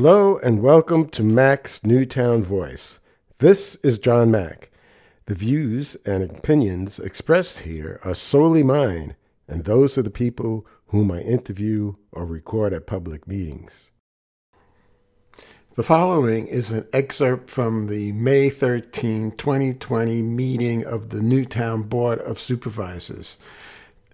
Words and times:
Hello 0.00 0.38
and 0.44 0.62
welcome 0.62 1.08
to 1.08 1.24
Mac's 1.24 1.82
Newtown 1.82 2.44
Voice. 2.44 3.00
This 3.40 3.74
is 3.82 3.98
John 3.98 4.30
Mack. 4.30 4.70
The 5.26 5.34
views 5.34 5.96
and 6.06 6.22
opinions 6.22 7.00
expressed 7.00 7.58
here 7.62 7.98
are 8.04 8.14
solely 8.14 8.62
mine 8.62 9.16
and 9.48 9.64
those 9.64 9.98
of 9.98 10.04
the 10.04 10.10
people 10.10 10.64
whom 10.90 11.10
I 11.10 11.22
interview 11.22 11.94
or 12.12 12.24
record 12.24 12.72
at 12.72 12.86
public 12.86 13.26
meetings. 13.26 13.90
The 15.74 15.82
following 15.82 16.46
is 16.46 16.70
an 16.70 16.86
excerpt 16.92 17.50
from 17.50 17.88
the 17.88 18.12
May 18.12 18.50
13, 18.50 19.32
2020 19.32 20.22
meeting 20.22 20.84
of 20.84 21.08
the 21.08 21.22
Newtown 21.22 21.82
Board 21.82 22.20
of 22.20 22.38
Supervisors. 22.38 23.36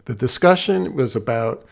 The 0.06 0.14
discussion 0.14 0.94
was 0.94 1.14
about 1.14 1.66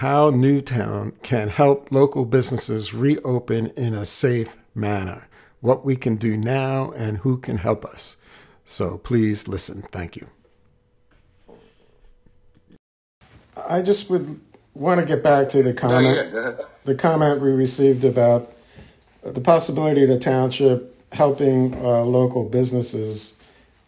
how 0.00 0.28
Newtown 0.28 1.12
can 1.22 1.48
help 1.48 1.90
local 1.90 2.26
businesses 2.26 2.92
reopen 2.92 3.68
in 3.78 3.94
a 3.94 4.04
safe 4.04 4.58
manner, 4.74 5.26
what 5.62 5.86
we 5.86 5.96
can 5.96 6.16
do 6.16 6.36
now, 6.36 6.90
and 6.90 7.16
who 7.18 7.38
can 7.38 7.56
help 7.56 7.82
us. 7.82 8.18
So 8.62 8.98
please 8.98 9.48
listen. 9.48 9.80
Thank 9.90 10.16
you. 10.16 10.26
I 13.56 13.80
just 13.80 14.10
would 14.10 14.38
want 14.74 15.00
to 15.00 15.06
get 15.06 15.22
back 15.22 15.48
to 15.50 15.62
the 15.62 15.72
comment, 15.72 16.28
the 16.84 16.94
comment 16.94 17.40
we 17.40 17.52
received 17.52 18.04
about 18.04 18.52
the 19.22 19.40
possibility 19.40 20.02
of 20.02 20.10
the 20.10 20.18
township 20.18 20.94
helping 21.12 21.74
uh, 21.76 22.02
local 22.02 22.44
businesses. 22.44 23.32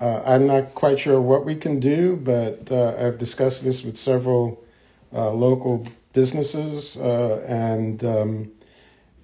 Uh, 0.01 0.23
I'm 0.25 0.47
not 0.47 0.75
quite 0.75 1.01
sure 1.01 1.21
what 1.21 1.45
we 1.45 1.55
can 1.55 1.81
do, 1.81 2.17
but 2.17 2.73
uh, 2.73 2.97
I've 2.99 3.19
discussed 3.19 3.63
this 3.63 3.83
with 3.85 3.99
several 3.99 4.65
uh, 5.13 5.31
local 5.33 5.87
businesses. 6.13 6.97
Uh, 6.97 7.45
and, 7.47 8.05
um, 8.05 8.53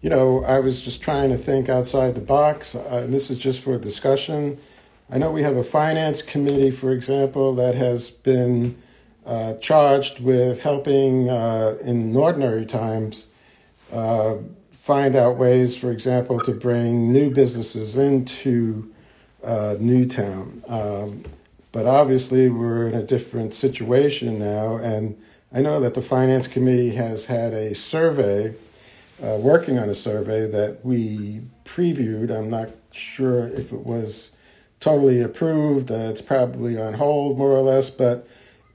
you 0.01 0.11
know, 0.11 0.45
I 0.45 0.61
was 0.61 0.83
just 0.83 1.01
trying 1.01 1.31
to 1.31 1.39
think 1.39 1.69
outside 1.69 2.15
the 2.15 2.21
box. 2.21 2.75
Uh, 2.75 3.03
and 3.05 3.13
this 3.13 3.31
is 3.31 3.39
just 3.39 3.61
for 3.61 3.79
discussion. 3.79 4.59
I 5.11 5.19
know 5.19 5.31
we 5.31 5.43
have 5.43 5.57
a 5.57 5.65
finance 5.65 6.23
committee, 6.23 6.71
for 6.71 6.93
example, 6.93 7.55
that 7.57 7.75
has 7.75 8.11
been 8.11 8.77
uh, 9.27 9.55
charged 9.55 10.21
with 10.21 10.61
helping 10.61 11.29
uh, 11.29 11.77
in 11.83 12.15
ordinary 12.17 12.67
times 12.67 13.27
uh, 13.93 14.37
find 14.71 15.17
out 15.17 15.37
ways, 15.37 15.77
for 15.77 15.91
example, 15.91 16.39
to 16.41 16.53
bring 16.53 17.13
new 17.13 17.33
businesses 17.33 17.97
into 17.97 18.93
uh, 19.43 19.77
Newtown. 19.79 20.63
Um, 20.69 21.25
but 21.73 21.87
obviously, 21.87 22.49
we're 22.51 22.89
in 22.89 22.95
a 22.95 23.03
different 23.03 23.55
situation 23.55 24.39
now, 24.39 24.77
and 24.77 25.21
I 25.57 25.63
know 25.63 25.79
that 25.79 25.95
the 25.95 26.03
Finance 26.03 26.49
Committee 26.49 26.97
has 26.97 27.27
had 27.27 27.53
a 27.53 27.77
survey, 27.77 28.57
uh, 29.23 29.37
working 29.39 29.79
on 29.79 29.89
a 29.89 29.95
survey 29.95 30.49
that 30.49 30.85
we 30.85 31.43
previewed. 31.65 32.37
I'm 32.37 32.51
not 32.51 32.71
sure 32.91 33.47
if 33.47 33.73
it 33.73 33.87
was 33.87 34.33
totally 34.81 35.23
approved. 35.23 35.93
Uh, 35.93 36.11
it's 36.11 36.21
probably 36.21 36.77
on 36.77 36.95
hold, 36.95 37.39
more 37.39 37.53
or 37.53 37.61
less, 37.61 37.89
but 37.89 38.27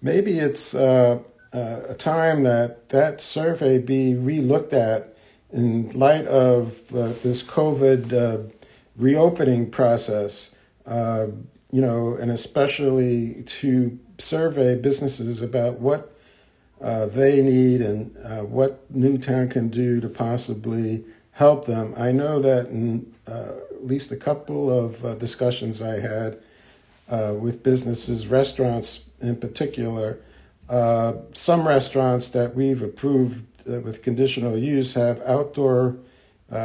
maybe 0.02 0.40
it's 0.40 0.74
uh, 0.74 1.20
uh 1.52 1.82
a 1.90 1.96
time 1.96 2.44
that 2.44 2.88
that 2.90 3.20
survey 3.20 3.78
be 3.78 4.14
relooked 4.14 4.72
at 4.72 5.18
in 5.52 5.90
light 5.90 6.26
of 6.28 6.80
uh, 6.96 7.12
this 7.24 7.44
COVID 7.44 8.14
uh, 8.14 8.50
reopening 8.96 9.70
process. 9.70 10.52
you 11.72 11.82
know, 11.82 12.16
and 12.16 12.32
especially 12.32 13.44
to 13.44 14.00
survey 14.18 14.76
businesses 14.76 15.42
about 15.42 15.80
what 15.80 16.16
uh, 16.82 17.06
they 17.08 17.42
need 17.42 17.82
and 17.82 18.16
uh, 18.24 18.44
what 18.44 18.90
Newtown 18.90 19.50
can 19.50 19.70
do 19.70 20.00
to 20.00 20.08
possibly 20.08 21.04
help 21.34 21.66
them. 21.66 21.94
I 21.98 22.12
know 22.12 22.40
that 22.42 22.68
in 22.68 23.14
uh, 23.28 23.54
at 23.72 23.86
least 23.86 24.12
a 24.12 24.18
couple 24.18 24.72
of 24.72 25.06
uh, 25.06 25.16
discussions 25.16 25.82
I 25.82 26.00
had 26.00 26.40
uh, 27.10 27.34
with 27.40 27.64
businesses, 27.64 28.28
restaurants 28.28 29.04
in 29.22 29.36
particular, 29.38 30.20
uh, 30.68 31.14
some 31.34 31.68
restaurants 31.68 32.30
that 32.30 32.56
we've 32.56 32.82
approved 32.82 33.46
with 33.66 34.02
conditional 34.02 34.58
use 34.58 34.96
have 34.96 35.22
outdoor 35.22 35.98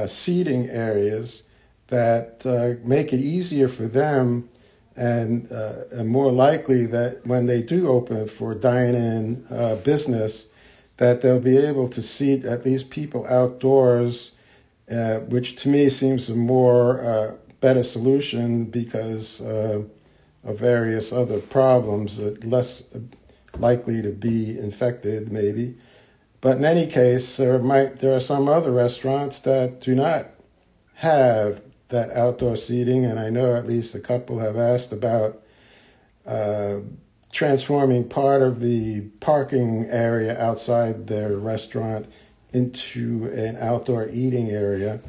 seating 0.06 0.70
areas 0.70 1.42
that 1.88 2.44
make 2.84 3.12
it 3.12 3.20
easier 3.20 3.68
for 3.68 3.86
them 3.86 4.48
and, 4.96 5.50
uh, 5.50 5.84
and 5.92 6.08
more 6.08 6.30
likely 6.30 6.86
that 6.86 7.26
when 7.26 7.46
they 7.46 7.62
do 7.62 7.88
open 7.88 8.28
for 8.28 8.54
dine-in 8.54 9.46
uh, 9.50 9.76
business, 9.76 10.46
that 10.98 11.20
they'll 11.20 11.40
be 11.40 11.56
able 11.56 11.88
to 11.88 12.00
seat 12.00 12.44
at 12.44 12.64
least 12.64 12.90
people 12.90 13.26
outdoors, 13.26 14.32
uh, 14.90 15.18
which 15.20 15.56
to 15.56 15.68
me 15.68 15.88
seems 15.88 16.28
a 16.28 16.34
more 16.34 17.04
uh, 17.04 17.34
better 17.60 17.82
solution 17.82 18.64
because 18.64 19.40
uh, 19.40 19.82
of 20.44 20.58
various 20.58 21.12
other 21.12 21.40
problems, 21.40 22.18
that 22.18 22.44
less 22.44 22.84
likely 23.58 24.02
to 24.02 24.10
be 24.10 24.58
infected 24.58 25.32
maybe. 25.32 25.74
But 26.40 26.58
in 26.58 26.64
any 26.64 26.86
case, 26.86 27.38
there 27.38 27.58
might 27.58 28.00
there 28.00 28.14
are 28.14 28.20
some 28.20 28.48
other 28.48 28.70
restaurants 28.70 29.38
that 29.40 29.80
do 29.80 29.94
not 29.94 30.26
have 30.96 31.62
that 31.88 32.10
outdoor 32.10 32.56
seating, 32.56 33.04
and 33.04 33.18
I 33.18 33.30
know 33.30 33.54
at 33.54 33.66
least 33.66 33.94
a 33.94 34.00
couple 34.00 34.38
have 34.38 34.56
asked 34.56 34.92
about 34.92 35.42
uh, 36.26 36.78
transforming 37.32 38.08
part 38.08 38.42
of 38.42 38.60
the 38.60 39.02
parking 39.20 39.86
area 39.86 40.40
outside 40.40 41.06
their 41.06 41.36
restaurant 41.36 42.06
into 42.52 43.30
an 43.34 43.56
outdoor 43.56 44.08
eating 44.08 44.50
area. 44.50 45.00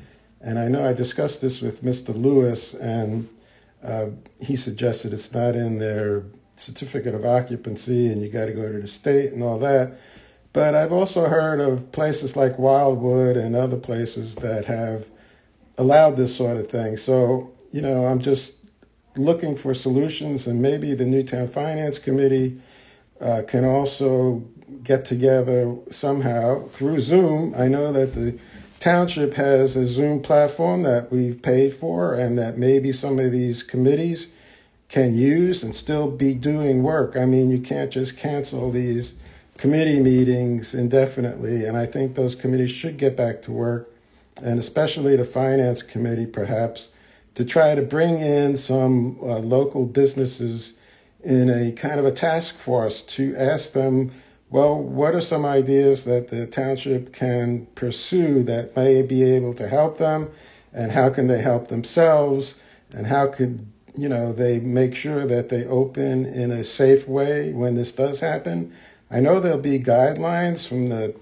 And 0.41 0.59
I 0.59 0.67
know 0.67 0.87
I 0.87 0.93
discussed 0.93 1.41
this 1.41 1.61
with 1.61 1.83
Mr. 1.83 2.15
Lewis, 2.15 2.73
and 2.73 3.29
uh, 3.83 4.07
he 4.39 4.55
suggested 4.55 5.13
it's 5.13 5.31
not 5.31 5.55
in 5.55 5.77
their 5.77 6.23
certificate 6.57 7.13
of 7.13 7.25
occupancy 7.25 8.07
and 8.07 8.21
you 8.21 8.29
got 8.29 8.45
to 8.45 8.53
go 8.53 8.71
to 8.71 8.79
the 8.79 8.87
state 8.87 9.33
and 9.33 9.43
all 9.43 9.59
that. 9.59 9.97
But 10.53 10.73
I've 10.73 10.93
also 10.93 11.27
heard 11.27 11.59
of 11.59 11.91
places 11.91 12.35
like 12.35 12.57
Wildwood 12.57 13.35
and 13.35 13.55
other 13.55 13.77
places 13.77 14.35
that 14.37 14.65
have 14.65 15.05
allowed 15.77 16.17
this 16.17 16.35
sort 16.35 16.57
of 16.57 16.69
thing. 16.69 16.97
So, 16.97 17.51
you 17.71 17.81
know, 17.81 18.05
I'm 18.05 18.19
just 18.19 18.53
looking 19.15 19.55
for 19.55 19.73
solutions, 19.73 20.47
and 20.47 20.61
maybe 20.61 20.93
the 20.93 21.05
Newtown 21.05 21.47
Finance 21.47 21.99
Committee 21.99 22.59
uh, 23.21 23.43
can 23.47 23.65
also 23.65 24.43
get 24.83 25.05
together 25.05 25.75
somehow 25.89 26.67
through 26.67 27.01
Zoom. 27.01 27.53
I 27.57 27.67
know 27.67 27.91
that 27.93 28.13
the 28.13 28.37
township 28.79 29.35
has 29.35 29.75
a 29.75 29.85
Zoom 29.85 30.21
platform 30.21 30.83
that 30.83 31.11
we've 31.11 31.41
paid 31.41 31.75
for, 31.75 32.13
and 32.13 32.37
that 32.37 32.57
maybe 32.57 32.91
some 32.91 33.19
of 33.19 33.31
these 33.31 33.63
committees 33.63 34.27
can 34.89 35.17
use 35.17 35.63
and 35.63 35.75
still 35.75 36.11
be 36.11 36.33
doing 36.33 36.83
work. 36.83 37.15
I 37.15 37.25
mean, 37.25 37.49
you 37.49 37.59
can't 37.59 37.91
just 37.91 38.17
cancel 38.17 38.69
these 38.69 39.15
committee 39.57 39.99
meetings 39.99 40.75
indefinitely, 40.75 41.65
and 41.65 41.77
I 41.77 41.85
think 41.85 42.15
those 42.15 42.35
committees 42.35 42.71
should 42.71 42.97
get 42.97 43.15
back 43.15 43.41
to 43.43 43.51
work 43.51 43.94
and 44.41 44.59
especially 44.59 45.16
the 45.16 45.25
finance 45.25 45.81
committee, 45.81 46.25
perhaps, 46.25 46.90
to 47.35 47.46
try 47.46 47.75
to 47.75 47.81
bring 47.81 48.19
in 48.19 48.57
some 48.57 49.18
uh, 49.22 49.40
local 49.40 49.85
businesses 49.85 50.73
in 51.23 51.50
a 51.50 51.72
kind 51.72 52.00
of 52.00 52.06
a 52.06 52.12
task 52.12 52.57
force 52.57 53.01
to 53.01 53.35
ask 53.35 53.73
them, 53.73 54.12
well, 54.50 54.78
what 54.79 55.16
are 55.16 55.22
some 55.22 55.46
ideas 55.46 56.06
that 56.06 56.29
the 56.29 56.46
township 56.46 57.12
can 57.12 57.66
pursue 57.75 58.44
that 58.44 58.75
may 58.75 59.01
be 59.01 59.23
able 59.23 59.53
to 59.56 59.68
help 59.68 59.97
them, 59.97 60.29
and 60.72 60.91
how 60.91 61.09
can 61.09 61.28
they 61.28 61.41
help 61.41 61.67
themselves, 61.67 62.56
and 62.91 63.07
how 63.07 63.28
could 63.28 63.66
you 63.97 64.09
know 64.09 64.34
they 64.34 64.59
make 64.59 64.94
sure 64.94 65.25
that 65.25 65.50
they 65.50 65.66
open 65.66 66.26
in 66.26 66.52
a 66.52 66.64
safe 66.64 67.08
way 67.08 67.52
when 67.53 67.76
this 67.76 67.91
does 67.91 68.20
happen. 68.20 68.73
I 69.09 69.20
know 69.20 69.40
there'll 69.40 69.58
be 69.58 69.79
guidelines 69.79 70.67
from 70.67 70.90
the 70.90 71.16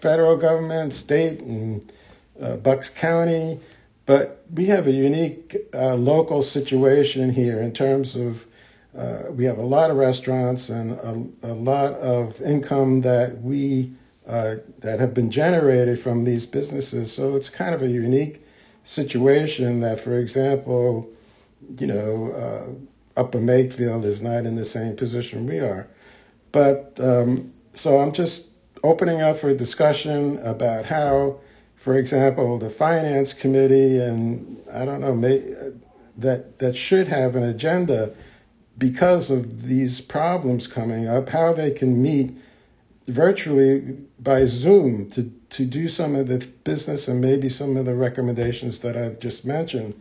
federal 0.00 0.36
government, 0.36 0.92
state, 0.92 1.40
and 1.40 1.90
uh, 2.42 2.56
Bucks 2.56 2.88
County, 2.88 3.60
but 4.06 4.44
we 4.52 4.66
have 4.66 4.86
a 4.86 4.92
unique 4.92 5.56
uh, 5.72 5.94
local 5.94 6.42
situation 6.42 7.30
here 7.30 7.60
in 7.60 7.72
terms 7.72 8.16
of 8.16 8.46
uh, 8.96 9.30
we 9.30 9.44
have 9.44 9.58
a 9.58 9.62
lot 9.62 9.90
of 9.90 9.96
restaurants 9.96 10.68
and 10.68 10.92
a, 10.92 11.52
a 11.52 11.54
lot 11.54 11.92
of 11.94 12.40
income 12.42 13.02
that 13.02 13.40
we 13.40 13.92
uh, 14.26 14.56
that 14.78 15.00
have 15.00 15.14
been 15.14 15.30
generated 15.30 16.00
from 16.00 16.24
these 16.24 16.46
businesses. 16.46 17.12
So 17.12 17.36
it's 17.36 17.48
kind 17.48 17.74
of 17.74 17.82
a 17.82 17.88
unique 17.88 18.44
situation 18.84 19.80
that, 19.80 20.00
for 20.00 20.18
example, 20.18 21.08
you 21.78 21.86
know, 21.86 22.32
uh, 22.32 23.20
Upper 23.20 23.38
Makefield 23.38 24.04
is 24.04 24.22
not 24.22 24.46
in 24.46 24.56
the 24.56 24.64
same 24.64 24.96
position 24.96 25.46
we 25.46 25.58
are. 25.58 25.88
But 26.52 26.98
um, 27.00 27.52
so 27.74 28.00
I'm 28.00 28.12
just 28.12 28.48
opening 28.82 29.20
up 29.20 29.38
for 29.38 29.54
discussion 29.54 30.38
about 30.38 30.86
how 30.86 31.40
for 31.80 31.96
example, 31.96 32.58
the 32.58 32.68
finance 32.68 33.32
committee, 33.32 33.98
and 33.98 34.62
I 34.70 34.84
don't 34.84 35.00
know, 35.00 35.14
may, 35.14 35.38
that 36.16 36.58
that 36.58 36.76
should 36.76 37.08
have 37.08 37.34
an 37.34 37.42
agenda 37.42 38.14
because 38.76 39.30
of 39.30 39.62
these 39.62 40.00
problems 40.00 40.66
coming 40.66 41.08
up, 41.08 41.30
how 41.30 41.52
they 41.54 41.70
can 41.70 42.00
meet 42.02 42.36
virtually 43.08 43.80
by 44.18 44.44
Zoom 44.46 45.10
to, 45.10 45.32
to 45.50 45.64
do 45.64 45.88
some 45.88 46.14
of 46.14 46.28
the 46.28 46.46
business 46.64 47.08
and 47.08 47.20
maybe 47.20 47.48
some 47.48 47.76
of 47.76 47.86
the 47.86 47.94
recommendations 47.94 48.80
that 48.80 48.96
I've 48.96 49.18
just 49.18 49.44
mentioned. 49.44 49.98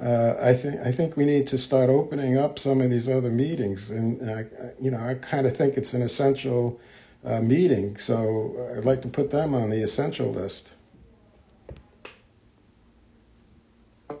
Uh, 0.00 0.34
I 0.40 0.54
think 0.54 0.80
I 0.80 0.92
think 0.92 1.16
we 1.16 1.24
need 1.24 1.48
to 1.48 1.58
start 1.58 1.90
opening 1.90 2.38
up 2.38 2.60
some 2.60 2.80
of 2.80 2.90
these 2.90 3.08
other 3.08 3.30
meetings, 3.30 3.90
and 3.90 4.30
I, 4.30 4.46
you 4.80 4.92
know 4.92 5.00
I 5.00 5.14
kind 5.14 5.48
of 5.48 5.56
think 5.56 5.76
it's 5.76 5.94
an 5.94 6.02
essential 6.02 6.80
uh, 7.24 7.40
meeting, 7.40 7.98
so 7.98 8.72
I'd 8.76 8.84
like 8.84 9.02
to 9.02 9.08
put 9.08 9.32
them 9.32 9.52
on 9.52 9.70
the 9.70 9.82
essential 9.82 10.30
list. 10.30 10.70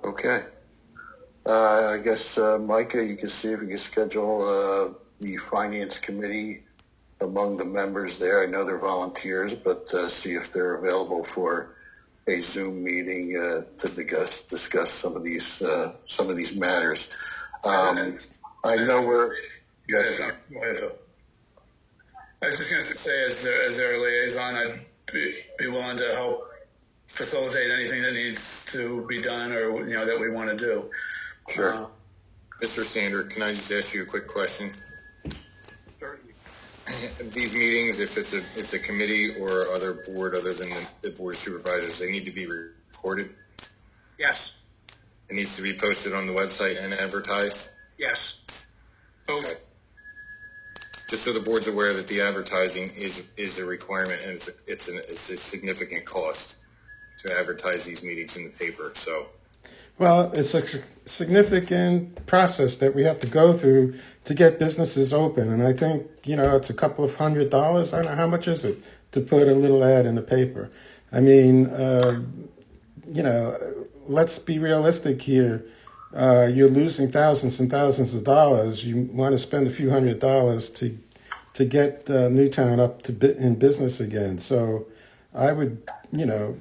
Okay. 0.04 0.40
Uh, 1.46 1.96
I 1.98 2.00
guess, 2.04 2.38
uh, 2.38 2.58
Micah, 2.58 3.04
you 3.04 3.16
can 3.16 3.28
see 3.28 3.52
if 3.52 3.60
we 3.60 3.68
can 3.68 3.78
schedule 3.78 4.42
uh, 4.42 4.94
the 5.20 5.36
finance 5.36 5.98
committee 5.98 6.62
among 7.20 7.56
the 7.56 7.64
members 7.64 8.18
there. 8.18 8.42
I 8.42 8.46
know 8.46 8.64
they're 8.64 8.78
volunteers, 8.78 9.54
but 9.54 9.92
uh, 9.94 10.08
see 10.08 10.32
if 10.32 10.52
they're 10.52 10.76
available 10.76 11.24
for 11.24 11.74
a 12.28 12.36
Zoom 12.40 12.84
meeting 12.84 13.36
uh, 13.36 13.62
to 13.80 13.94
discuss 13.94 14.46
discuss 14.46 14.90
some 14.90 15.16
of 15.16 15.24
these 15.24 15.62
uh, 15.62 15.94
some 16.06 16.28
of 16.28 16.36
these 16.36 16.54
matters. 16.56 17.16
Um, 17.64 18.14
I 18.64 18.76
know 18.76 19.04
we're 19.06 19.34
yes. 19.88 20.20
I 22.40 22.46
was 22.46 22.58
just 22.58 22.70
going 22.70 22.82
to 22.82 22.86
say, 22.86 23.24
as 23.24 23.42
their, 23.42 23.62
as 23.62 23.76
their 23.76 24.00
liaison, 24.00 24.54
I'd 24.54 24.80
be, 25.12 25.40
be 25.58 25.66
willing 25.66 25.96
to 25.98 26.14
help 26.14 26.47
facilitate 27.08 27.70
anything 27.70 28.02
that 28.02 28.12
needs 28.12 28.70
to 28.72 29.04
be 29.06 29.20
done 29.20 29.50
or 29.52 29.86
you 29.88 29.94
know 29.94 30.06
that 30.06 30.20
we 30.20 30.30
want 30.30 30.50
to 30.50 30.56
do. 30.56 30.90
Sure. 31.48 31.74
Uh, 31.74 31.86
Mr. 32.62 32.82
Sander, 32.82 33.22
can 33.24 33.42
I 33.42 33.48
just 33.48 33.72
ask 33.72 33.94
you 33.94 34.02
a 34.02 34.06
quick 34.06 34.26
question? 34.26 34.70
Certainly. 35.98 36.34
These 36.86 37.58
meetings, 37.58 38.00
if 38.00 38.16
it's 38.18 38.34
a 38.34 38.38
it's 38.58 38.74
a 38.74 38.78
committee 38.78 39.30
or 39.40 39.48
other 39.74 39.96
board 40.12 40.34
other 40.34 40.52
than 40.52 40.68
the, 40.68 40.94
the 41.02 41.10
board 41.16 41.34
of 41.34 41.38
supervisors, 41.38 41.98
they 41.98 42.12
need 42.12 42.26
to 42.26 42.32
be 42.32 42.46
recorded. 42.46 43.30
Yes. 44.18 44.60
It 45.30 45.34
needs 45.34 45.56
to 45.56 45.62
be 45.62 45.72
posted 45.72 46.14
on 46.14 46.26
the 46.26 46.32
website 46.32 46.82
and 46.82 46.92
advertised. 46.94 47.76
Yes. 47.98 48.74
Both. 49.26 49.44
Okay. 49.44 49.64
Just 51.10 51.24
so 51.24 51.32
the 51.32 51.44
board's 51.44 51.68
aware 51.68 51.92
that 51.94 52.06
the 52.08 52.20
advertising 52.20 52.84
is 52.84 53.32
is 53.38 53.60
a 53.60 53.66
requirement 53.66 54.20
and 54.24 54.34
it's 54.34 54.48
a, 54.48 54.72
it's, 54.72 54.88
an, 54.88 54.98
it's 55.08 55.30
a 55.30 55.36
significant 55.36 56.04
cost 56.04 56.58
to 57.18 57.34
advertise 57.38 57.86
these 57.86 58.04
meetings 58.04 58.36
in 58.36 58.44
the 58.44 58.50
paper. 58.50 58.90
So. 58.94 59.26
Well, 59.98 60.30
it's 60.36 60.54
a 60.54 60.62
significant 61.08 62.26
process 62.26 62.76
that 62.76 62.94
we 62.94 63.02
have 63.02 63.18
to 63.20 63.30
go 63.30 63.52
through 63.52 63.98
to 64.24 64.34
get 64.34 64.58
businesses 64.58 65.12
open. 65.12 65.50
And 65.50 65.62
I 65.66 65.72
think, 65.72 66.06
you 66.24 66.36
know, 66.36 66.56
it's 66.56 66.70
a 66.70 66.74
couple 66.74 67.04
of 67.04 67.16
hundred 67.16 67.50
dollars. 67.50 67.92
I 67.92 68.02
don't 68.02 68.12
know, 68.12 68.16
how 68.16 68.28
much 68.28 68.46
is 68.46 68.64
it 68.64 68.78
to 69.12 69.20
put 69.20 69.48
a 69.48 69.54
little 69.54 69.82
ad 69.82 70.06
in 70.06 70.14
the 70.14 70.22
paper? 70.22 70.70
I 71.10 71.20
mean, 71.20 71.66
uh, 71.66 72.22
you 73.10 73.22
know, 73.22 73.58
let's 74.06 74.38
be 74.38 74.58
realistic 74.58 75.22
here. 75.22 75.64
Uh, 76.14 76.48
you're 76.52 76.70
losing 76.70 77.10
thousands 77.10 77.58
and 77.60 77.70
thousands 77.70 78.14
of 78.14 78.24
dollars. 78.24 78.84
You 78.84 79.08
want 79.12 79.32
to 79.32 79.38
spend 79.38 79.66
a 79.66 79.70
few 79.70 79.90
hundred 79.90 80.20
dollars 80.20 80.70
to 80.70 80.96
to 81.54 81.64
get 81.64 82.08
uh, 82.08 82.28
Newtown 82.28 82.78
up 82.78 83.02
to 83.02 83.36
in 83.36 83.56
business 83.56 83.98
again. 83.98 84.38
So 84.38 84.86
I 85.34 85.52
would, 85.52 85.82
you 86.12 86.24
know, 86.24 86.54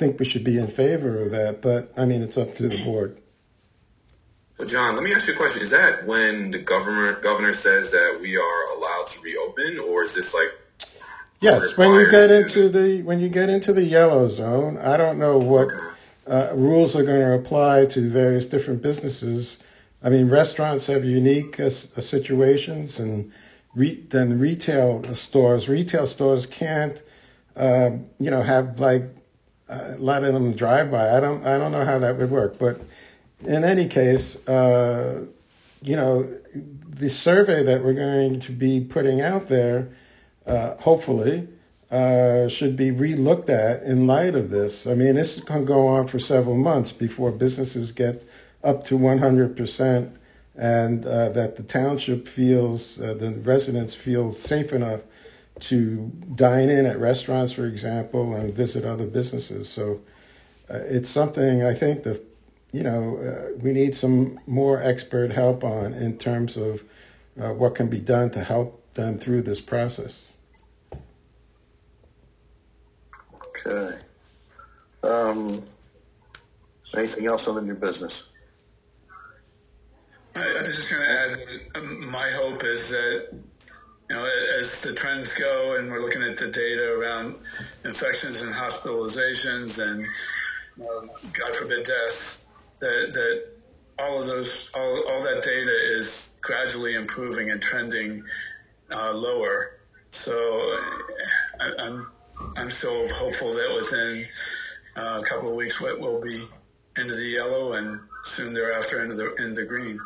think 0.00 0.18
we 0.18 0.24
should 0.24 0.44
be 0.44 0.56
in 0.56 0.66
favor 0.66 1.20
of 1.20 1.30
that, 1.30 1.60
but 1.60 1.92
I 1.94 2.06
mean, 2.06 2.22
it's 2.22 2.38
up 2.38 2.56
to 2.56 2.68
the 2.68 2.84
board. 2.84 3.20
So, 4.54 4.66
John, 4.66 4.94
let 4.94 5.04
me 5.04 5.12
ask 5.12 5.28
you 5.28 5.34
a 5.34 5.36
question. 5.36 5.62
Is 5.62 5.70
that 5.70 6.06
when 6.06 6.50
the 6.50 6.58
governor 6.58 7.20
governor 7.20 7.52
says 7.52 7.92
that 7.92 8.18
we 8.20 8.36
are 8.36 8.76
allowed 8.76 9.06
to 9.08 9.22
reopen, 9.22 9.78
or 9.78 10.02
is 10.02 10.14
this 10.14 10.34
like? 10.34 10.88
Yes, 11.40 11.76
when 11.76 11.94
you 11.94 12.10
get 12.10 12.30
into 12.30 12.68
the 12.70 13.02
when 13.02 13.20
you 13.20 13.28
get 13.28 13.50
into 13.50 13.74
the 13.74 13.84
yellow 13.84 14.28
zone, 14.28 14.78
I 14.78 14.96
don't 14.96 15.18
know 15.18 15.38
what 15.38 15.68
uh, 16.26 16.52
rules 16.54 16.96
are 16.96 17.04
going 17.04 17.20
to 17.20 17.34
apply 17.34 17.86
to 17.86 18.10
various 18.10 18.46
different 18.46 18.82
businesses. 18.82 19.58
I 20.02 20.08
mean, 20.08 20.30
restaurants 20.30 20.86
have 20.86 21.04
unique 21.04 21.60
uh, 21.60 21.66
uh 21.66 22.00
situations, 22.00 22.98
and 22.98 23.30
re- 23.76 24.02
then 24.08 24.38
retail 24.38 25.14
stores. 25.14 25.68
Retail 25.68 26.06
stores 26.06 26.46
can't, 26.46 27.02
uh, 27.54 27.90
you 28.18 28.30
know, 28.30 28.42
have 28.42 28.80
like 28.80 29.19
uh, 29.70 29.94
letting 29.98 30.34
them 30.34 30.52
drive 30.52 30.90
by. 30.90 31.16
I 31.16 31.20
don't 31.20 31.46
I 31.46 31.56
don't 31.56 31.72
know 31.72 31.84
how 31.84 31.98
that 31.98 32.16
would 32.18 32.30
work, 32.30 32.58
but 32.58 32.80
in 33.44 33.64
any 33.64 33.86
case, 33.86 34.36
uh, 34.48 35.26
you 35.82 35.96
know, 35.96 36.28
the 36.88 37.08
survey 37.08 37.62
that 37.62 37.82
we're 37.82 37.94
going 37.94 38.40
to 38.40 38.52
be 38.52 38.80
putting 38.80 39.20
out 39.20 39.48
there, 39.48 39.88
uh, 40.46 40.74
hopefully, 40.76 41.48
uh, 41.90 42.48
should 42.48 42.76
be 42.76 42.90
relooked 42.90 43.48
at 43.48 43.82
in 43.82 44.06
light 44.06 44.34
of 44.34 44.50
this. 44.50 44.86
I 44.86 44.94
mean, 44.94 45.14
this 45.14 45.36
to 45.36 45.64
go 45.64 45.86
on 45.86 46.08
for 46.08 46.18
several 46.18 46.56
months 46.56 46.92
before 46.92 47.30
businesses 47.30 47.92
get 47.92 48.26
up 48.62 48.84
to 48.84 48.98
100% 48.98 50.12
and 50.56 51.06
uh, 51.06 51.30
that 51.30 51.56
the 51.56 51.62
township 51.62 52.28
feels, 52.28 53.00
uh, 53.00 53.14
the 53.14 53.32
residents 53.32 53.94
feel 53.94 54.32
safe 54.32 54.72
enough 54.72 55.00
to 55.60 56.10
dine 56.34 56.68
in 56.68 56.86
at 56.86 56.98
restaurants, 56.98 57.52
for 57.52 57.66
example, 57.66 58.34
and 58.34 58.52
visit 58.54 58.84
other 58.84 59.06
businesses. 59.06 59.68
So 59.68 60.00
uh, 60.70 60.78
it's 60.86 61.10
something 61.10 61.62
I 61.62 61.74
think 61.74 62.04
that 62.04 62.22
you 62.72 62.82
know 62.82 63.18
uh, 63.18 63.58
we 63.58 63.72
need 63.72 63.94
some 63.94 64.38
more 64.46 64.82
expert 64.82 65.32
help 65.32 65.64
on 65.64 65.92
in 65.92 66.18
terms 66.18 66.56
of 66.56 66.84
uh, 67.40 67.52
what 67.52 67.74
can 67.74 67.88
be 67.88 68.00
done 68.00 68.30
to 68.30 68.44
help 68.44 68.94
them 68.94 69.18
through 69.18 69.42
this 69.42 69.60
process. 69.60 70.32
Okay. 73.66 73.88
Um, 75.02 75.58
anything 76.96 77.26
else 77.26 77.48
on 77.48 77.54
the 77.56 77.62
new 77.62 77.74
business? 77.74 78.30
I, 80.36 80.40
I 80.40 80.52
was 80.54 80.66
just 80.66 80.92
going 80.92 81.04
to 81.04 81.10
add 81.10 81.34
that 81.34 81.80
um, 81.80 82.10
my 82.10 82.28
hope 82.30 82.62
is 82.64 82.90
that 82.90 83.38
you 84.10 84.16
know, 84.16 84.28
as 84.58 84.82
the 84.82 84.92
trends 84.92 85.38
go, 85.38 85.76
and 85.78 85.88
we're 85.88 86.00
looking 86.00 86.22
at 86.22 86.36
the 86.36 86.50
data 86.50 86.98
around 86.98 87.36
infections 87.84 88.42
and 88.42 88.52
hospitalizations, 88.52 89.80
and 89.80 90.04
uh, 90.82 91.06
God 91.32 91.54
forbid 91.54 91.86
deaths, 91.86 92.48
that 92.80 93.12
that 93.12 93.46
all 94.00 94.18
of 94.18 94.26
those, 94.26 94.72
all, 94.76 94.82
all 94.82 95.22
that 95.22 95.44
data 95.44 95.70
is 95.96 96.36
gradually 96.42 96.96
improving 96.96 97.50
and 97.50 97.62
trending 97.62 98.24
uh, 98.90 99.12
lower. 99.14 99.78
So 100.10 100.32
I, 101.60 101.70
I'm 101.78 102.10
I'm 102.56 102.70
still 102.70 103.06
hopeful 103.10 103.54
that 103.54 103.72
within 103.76 104.26
uh, 104.96 105.20
a 105.20 105.24
couple 105.24 105.50
of 105.50 105.54
weeks 105.54 105.80
we'll 105.80 106.20
be 106.20 106.42
into 106.96 107.14
the 107.14 107.32
yellow 107.36 107.74
and 107.74 108.00
soon 108.24 108.54
thereafter 108.54 109.04
into 109.04 109.14
the 109.14 109.34
into 109.36 109.54
the 109.60 109.66
green. 109.66 110.00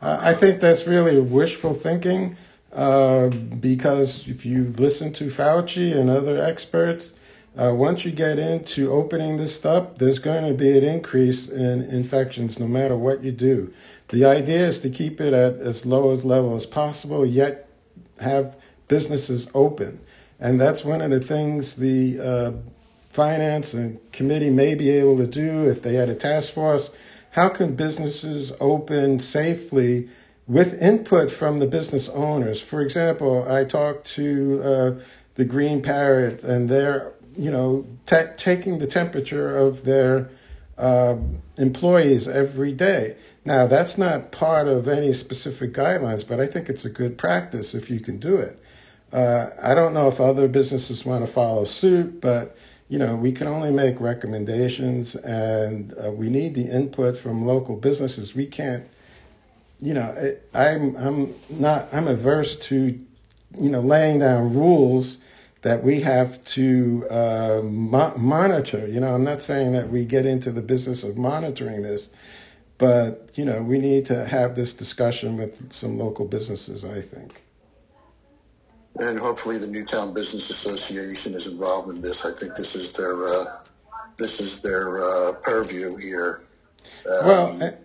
Uh, 0.00 0.16
I 0.22 0.32
think 0.32 0.58
that's 0.58 0.86
really 0.86 1.20
wishful 1.20 1.74
thinking. 1.74 2.38
Uh, 2.72 3.28
because 3.28 4.26
if 4.26 4.46
you 4.46 4.72
listen 4.78 5.12
to 5.12 5.30
Fauci 5.30 5.94
and 5.94 6.08
other 6.08 6.42
experts, 6.42 7.12
uh, 7.54 7.72
once 7.74 8.04
you 8.04 8.10
get 8.10 8.38
into 8.38 8.90
opening 8.90 9.36
this 9.36 9.62
up, 9.64 9.98
there's 9.98 10.18
going 10.18 10.48
to 10.48 10.54
be 10.54 10.76
an 10.78 10.84
increase 10.84 11.48
in 11.48 11.82
infections 11.82 12.58
no 12.58 12.66
matter 12.66 12.96
what 12.96 13.22
you 13.22 13.30
do. 13.30 13.72
The 14.08 14.24
idea 14.24 14.66
is 14.66 14.78
to 14.80 14.90
keep 14.90 15.20
it 15.20 15.34
at 15.34 15.56
as 15.56 15.84
low 15.84 16.12
as 16.12 16.24
level 16.24 16.56
as 16.56 16.64
possible, 16.64 17.26
yet 17.26 17.68
have 18.20 18.56
businesses 18.88 19.48
open. 19.54 20.00
And 20.40 20.58
that's 20.58 20.84
one 20.84 21.02
of 21.02 21.10
the 21.10 21.20
things 21.20 21.76
the 21.76 22.20
uh, 22.20 22.52
finance 23.10 23.74
and 23.74 24.00
committee 24.12 24.50
may 24.50 24.74
be 24.74 24.88
able 24.88 25.18
to 25.18 25.26
do 25.26 25.68
if 25.68 25.82
they 25.82 25.94
had 25.94 26.08
a 26.08 26.14
task 26.14 26.54
force. 26.54 26.90
How 27.32 27.50
can 27.50 27.74
businesses 27.74 28.52
open 28.60 29.20
safely 29.20 30.08
with 30.46 30.80
input 30.82 31.30
from 31.30 31.58
the 31.58 31.66
business 31.66 32.08
owners. 32.08 32.60
For 32.60 32.80
example, 32.80 33.46
I 33.48 33.64
talked 33.64 34.06
to 34.14 34.62
uh, 34.62 34.92
the 35.34 35.44
Green 35.44 35.82
Parrot, 35.82 36.42
and 36.42 36.68
they're 36.68 37.12
you 37.36 37.50
know 37.50 37.86
taking 38.06 38.78
the 38.78 38.86
temperature 38.86 39.56
of 39.56 39.84
their 39.84 40.30
uh, 40.76 41.16
employees 41.56 42.28
every 42.28 42.72
day. 42.72 43.16
Now, 43.44 43.66
that's 43.66 43.98
not 43.98 44.30
part 44.30 44.68
of 44.68 44.86
any 44.86 45.12
specific 45.12 45.72
guidelines, 45.72 46.26
but 46.26 46.38
I 46.38 46.46
think 46.46 46.68
it's 46.68 46.84
a 46.84 46.90
good 46.90 47.18
practice 47.18 47.74
if 47.74 47.90
you 47.90 47.98
can 47.98 48.18
do 48.18 48.36
it. 48.36 48.62
Uh, 49.12 49.50
I 49.60 49.74
don't 49.74 49.92
know 49.92 50.08
if 50.08 50.20
other 50.20 50.46
businesses 50.46 51.04
want 51.04 51.26
to 51.26 51.30
follow 51.30 51.64
suit, 51.64 52.20
but 52.20 52.56
you 52.88 52.98
know 52.98 53.14
we 53.14 53.32
can 53.32 53.46
only 53.46 53.70
make 53.70 54.00
recommendations, 54.00 55.14
and 55.16 55.92
uh, 56.02 56.10
we 56.10 56.28
need 56.30 56.54
the 56.54 56.70
input 56.70 57.18
from 57.18 57.46
local 57.46 57.76
businesses. 57.76 58.34
We 58.34 58.46
can't 58.46 58.84
you 59.82 59.94
know, 59.94 60.36
I'm 60.54 60.96
I'm 60.96 61.36
not 61.50 61.88
I'm 61.92 62.08
averse 62.08 62.56
to, 62.68 63.00
you 63.60 63.70
know, 63.70 63.82
laying 63.82 64.20
down 64.20 64.54
rules 64.54 65.18
that 65.62 65.84
we 65.84 66.00
have 66.02 66.44
to 66.46 67.06
uh, 67.10 67.62
mo- 67.64 68.14
monitor. 68.18 68.88
You 68.88 69.00
know, 69.00 69.14
I'm 69.14 69.24
not 69.24 69.42
saying 69.42 69.72
that 69.74 69.90
we 69.90 70.06
get 70.06 70.26
into 70.26 70.52
the 70.52 70.62
business 70.62 71.04
of 71.04 71.18
monitoring 71.18 71.82
this, 71.82 72.10
but 72.78 73.30
you 73.34 73.44
know, 73.44 73.62
we 73.62 73.78
need 73.78 74.06
to 74.06 74.26
have 74.26 74.56
this 74.56 74.74
discussion 74.74 75.38
with 75.38 75.72
some 75.72 75.98
local 75.98 76.26
businesses. 76.26 76.84
I 76.84 77.02
think. 77.02 77.42
and 79.00 79.18
hopefully 79.18 79.58
the 79.58 79.68
Newtown 79.68 80.14
Business 80.14 80.50
Association 80.50 81.34
is 81.34 81.46
involved 81.48 81.90
in 81.90 82.00
this. 82.02 82.26
I 82.26 82.32
think 82.38 82.56
this 82.56 82.76
is 82.76 82.92
their 82.92 83.24
uh, 83.26 83.44
this 84.18 84.40
is 84.40 84.62
their 84.62 85.02
uh, 85.02 85.32
purview 85.42 85.96
here. 85.96 86.42
Um, 87.06 87.60
well, 87.60 87.78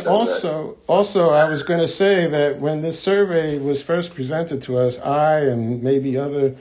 and 0.00 0.08
also, 0.08 0.76
also, 0.88 1.30
I 1.30 1.48
was 1.48 1.62
going 1.62 1.80
to 1.80 1.88
say 1.88 2.26
that 2.26 2.58
when 2.58 2.82
this 2.82 3.00
survey 3.00 3.58
was 3.58 3.82
first 3.82 4.14
presented 4.14 4.60
to 4.62 4.76
us, 4.76 4.98
I 4.98 5.40
and 5.40 5.82
maybe 5.82 6.16
other 6.16 6.56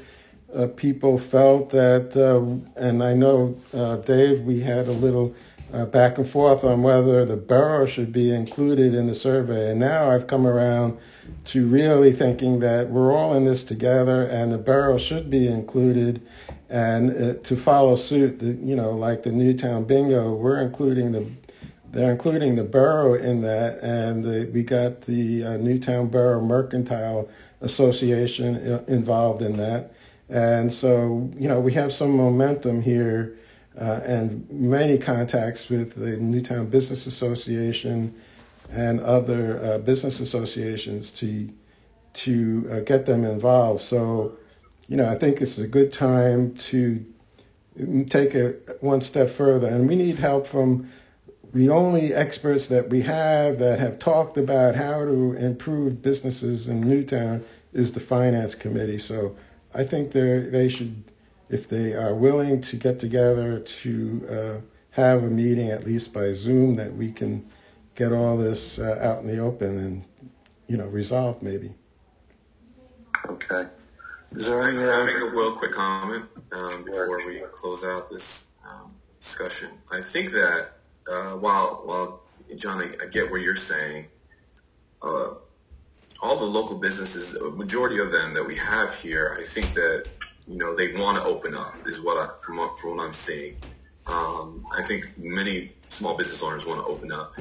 uh, 0.56 0.68
people 0.68 1.18
felt 1.18 1.72
that, 1.72 2.16
uh, 2.16 2.80
and 2.80 3.04
I 3.04 3.14
know 3.14 3.58
uh, 3.74 3.98
Dave, 3.98 4.42
we 4.42 4.60
had 4.60 4.88
a 4.88 4.92
little 4.92 5.34
uh, 5.74 5.86
back 5.86 6.20
and 6.20 6.30
forth 6.30 6.64
on 6.64 6.84
whether 6.84 7.26
the 7.26 7.36
borough 7.36 7.88
should 7.88 8.12
be 8.12 8.32
included 8.34 8.94
in 8.94 9.08
the 9.08 9.16
survey, 9.16 9.72
and 9.72 9.80
now 9.80 10.12
I've 10.12 10.28
come 10.28 10.46
around 10.46 11.00
to 11.46 11.68
really 11.68 12.12
thinking 12.12 12.60
that 12.60 12.90
we're 12.90 13.12
all 13.12 13.34
in 13.34 13.46
this 13.46 13.64
together, 13.64 14.28
and 14.28 14.52
the 14.52 14.60
borough 14.60 15.00
should 15.00 15.32
be 15.32 15.48
included, 15.48 16.22
and 16.70 17.10
uh, 17.10 17.34
to 17.42 17.58
follow 17.58 17.96
suit, 17.96 18.42
you 18.42 18.76
know, 18.76 18.92
like 18.92 19.24
the 19.24 19.32
Newtown 19.32 19.86
Bingo, 19.86 20.34
we're 20.34 20.62
including 20.62 21.14
the 21.14 21.28
they're 21.94 22.12
including 22.12 22.56
the 22.56 22.64
borough 22.64 23.14
in 23.14 23.42
that, 23.42 23.80
and 23.84 24.26
we 24.52 24.64
got 24.64 25.02
the 25.02 25.46
uh, 25.46 25.58
Newtown 25.58 26.08
Borough 26.08 26.42
Mercantile 26.42 27.30
Association 27.62 28.56
uh, 28.56 28.84
involved 28.88 29.44
in 29.44 29.54
that. 29.54 29.94
And 30.28 30.74
so, 30.74 31.30
you 31.38 31.48
know, 31.48 31.60
we 31.60 31.72
have 31.74 31.94
some 31.94 32.12
momentum 32.18 32.82
here 32.82 33.38
uh, 33.80 34.02
and 34.04 34.50
many 34.50 34.98
contacts 34.98 35.70
with 35.70 35.94
the 35.94 36.18
Newtown 36.18 36.66
Business 36.66 37.06
Association 37.06 38.14
and 38.72 39.00
other 39.02 39.64
uh, 39.64 39.78
business 39.78 40.20
associations 40.20 41.12
to 41.12 41.48
to 42.14 42.70
uh, 42.72 42.80
get 42.82 43.06
them 43.06 43.24
involved. 43.24 43.82
So, 43.82 44.38
you 44.88 44.98
know, 44.98 45.10
I 45.10 45.16
think 45.16 45.42
it's 45.42 45.58
a 45.58 45.68
good 45.68 45.92
time 45.92 46.54
to 46.56 47.04
take 48.08 48.36
it 48.36 48.78
one 48.82 49.02
step 49.02 49.30
further, 49.30 49.68
and 49.68 49.88
we 49.88 49.96
need 49.96 50.18
help 50.18 50.46
from 50.46 50.92
the 51.54 51.70
only 51.70 52.14
experts 52.14 52.68
that 52.68 52.90
we 52.90 53.02
have 53.02 53.60
that 53.60 53.80
have 53.80 54.00
talked 54.00 54.38
about 54.38 54.76
how 54.76 55.06
to 55.06 55.34
improve 55.34 56.02
businesses 56.02 56.68
in 56.68 56.82
Newtown 56.82 57.46
is 57.74 57.92
the 57.92 58.00
finance 58.00 58.56
committee. 58.56 58.98
So 58.98 59.36
I 59.74 59.84
think 59.84 60.12
they 60.12 60.40
they 60.40 60.68
should, 60.68 61.04
if 61.50 61.70
they 61.70 61.94
are 61.94 62.16
willing 62.16 62.62
to 62.62 62.76
get 62.76 63.00
together 63.00 63.60
to 63.60 64.28
uh, 64.30 64.62
have 64.92 65.24
a 65.24 65.28
meeting 65.28 65.70
at 65.70 65.86
least 65.86 66.12
by 66.12 66.34
Zoom, 66.34 66.76
that 66.76 66.96
we 66.96 67.12
can 67.12 67.48
get 67.94 68.12
all 68.12 68.36
this 68.36 68.80
uh, 68.80 68.98
out 69.02 69.22
in 69.22 69.28
the 69.28 69.38
open 69.38 69.78
and 69.78 70.04
you 70.68 70.78
know 70.78 70.88
resolved 70.88 71.44
maybe. 71.44 71.74
Okay. 73.30 73.64
Is 74.32 74.50
there 74.50 74.64
any? 74.64 74.78
Uh, 74.78 75.06
make 75.06 75.16
a 75.16 75.30
real 75.30 75.56
quick 75.56 75.74
comment 75.74 76.26
um, 76.56 76.84
before 76.84 77.24
we 77.28 77.40
close 77.52 77.86
out 77.86 78.10
this 78.10 78.52
um, 78.68 78.92
discussion. 79.20 79.70
I 79.92 80.02
think 80.02 80.32
that 80.32 80.72
uh, 81.12 81.34
while 81.34 81.82
while 81.86 82.24
John, 82.58 82.80
I, 82.80 82.92
I, 83.04 83.08
get 83.10 83.32
what 83.32 83.42
you're 83.42 83.56
saying. 83.56 84.08
Uh, 85.02 85.34
all 86.22 86.40
the 86.40 86.46
local 86.46 86.80
businesses, 86.80 87.38
the 87.40 87.52
majority 87.52 88.00
of 88.00 88.12
them 88.12 88.34
that 88.36 88.46
we 88.46 88.56
have 88.56 88.94
here, 88.94 89.36
I 89.38 89.44
think 89.44 89.74
that 89.74 90.06
you 90.48 90.58
know 90.58 90.76
they 90.76 90.94
want 90.94 91.18
to 91.18 91.24
open 91.26 91.56
up. 91.56 91.82
Is 91.86 92.04
what 92.04 92.18
I, 92.18 92.32
from 92.46 92.58
what, 92.58 92.78
from 92.80 92.98
what 92.98 93.06
I'm 93.06 93.14
seeing. 93.14 93.58
Um, 94.10 94.66
I 94.78 94.82
think 94.82 95.06
many 95.18 95.74
small 95.90 96.18
business 96.18 96.44
owners 96.44 96.66
want 96.68 96.80
to 96.80 96.86
open 96.86 97.12
up, 97.12 97.32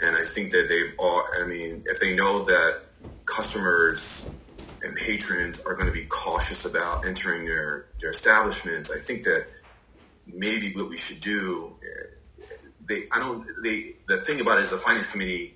and 0.00 0.16
I 0.16 0.24
think 0.24 0.50
that 0.52 0.66
they've 0.68 0.94
all. 0.98 1.22
I 1.40 1.46
mean, 1.46 1.84
if 1.86 2.00
they 2.00 2.16
know 2.16 2.44
that 2.44 2.80
customers 3.26 4.34
and 4.82 4.96
patrons 4.96 5.64
are 5.64 5.74
going 5.74 5.86
to 5.86 5.92
be 5.92 6.04
cautious 6.06 6.64
about 6.64 7.06
entering 7.06 7.46
their 7.46 7.86
their 8.00 8.10
establishments, 8.10 8.90
I 8.90 8.98
think 8.98 9.24
that 9.24 9.46
maybe 10.26 10.72
what 10.74 10.88
we 10.88 10.96
should 10.96 11.20
do 11.20 11.76
they 12.88 13.04
I 13.12 13.18
don't 13.18 13.46
they 13.62 13.96
the 14.08 14.16
thing 14.16 14.40
about 14.40 14.58
it 14.58 14.62
is 14.62 14.70
the 14.70 14.76
finance 14.76 15.12
committee 15.12 15.54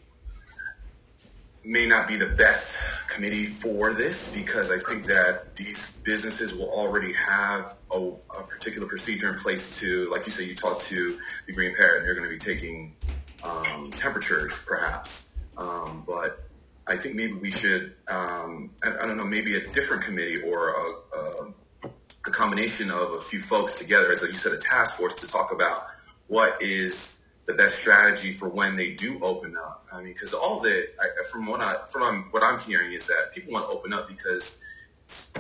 may 1.67 1.87
not 1.89 2.07
be 2.07 2.15
the 2.15 2.35
best 2.39 3.09
committee 3.09 3.45
for 3.45 3.93
this 3.93 4.41
because 4.41 4.71
I 4.71 4.79
think 4.79 5.09
that 5.09 5.57
these 5.57 6.01
businesses 6.05 6.57
will 6.57 6.71
already 6.71 7.13
have 7.13 7.75
a, 7.93 7.99
a 7.99 8.43
particular 8.45 8.87
procedure 8.87 9.29
in 9.29 9.35
place 9.35 9.81
to, 9.81 10.09
like 10.11 10.27
you 10.27 10.31
say, 10.31 10.49
you 10.49 10.55
talk 10.55 10.79
to 10.79 11.19
the 11.49 11.53
Green 11.53 11.75
Parrot 11.75 11.99
and 11.99 12.07
they're 12.07 12.15
going 12.15 12.29
to 12.29 12.33
be 12.33 12.39
taking 12.39 12.95
um, 13.43 13.93
temperatures 13.97 14.65
perhaps. 14.67 15.37
Um, 15.59 16.05
but 16.07 16.49
I 16.87 16.95
think 16.95 17.17
maybe 17.17 17.33
we 17.33 17.51
should, 17.51 17.95
um, 18.09 18.71
I, 18.85 19.03
I, 19.03 19.07
don't 19.07 19.17
know, 19.17 19.27
maybe 19.27 19.57
a 19.57 19.69
different 19.73 20.05
committee 20.05 20.43
or 20.43 20.71
a, 20.71 21.19
a, 21.19 21.89
a 21.89 22.31
combination 22.31 22.91
of 22.91 23.13
a 23.17 23.19
few 23.19 23.41
folks 23.41 23.81
together, 23.81 24.13
as 24.13 24.23
you 24.23 24.33
said, 24.33 24.53
a 24.53 24.59
task 24.59 24.99
force 24.99 25.15
to 25.15 25.27
talk 25.27 25.53
about 25.53 25.83
what 26.29 26.63
is 26.63 27.25
the 27.47 27.55
best 27.55 27.81
strategy 27.81 28.33
for 28.33 28.49
when 28.49 28.77
they 28.77 28.93
do 28.93 29.21
open 29.23 29.57
up. 29.57 29.87
I 29.93 29.99
mean, 29.99 30.09
because 30.13 30.35
all 30.35 30.61
the 30.61 30.89
from 31.31 31.47
what 31.47 31.61
I 31.61 31.77
from 31.91 32.27
what 32.33 32.43
I'm 32.43 32.59
hearing 32.59 32.93
is 32.93 33.07
that 33.09 33.33
people 33.33 33.53
want 33.53 33.69
to 33.69 33.75
open 33.77 33.93
up 33.93 34.09
because 34.09 34.63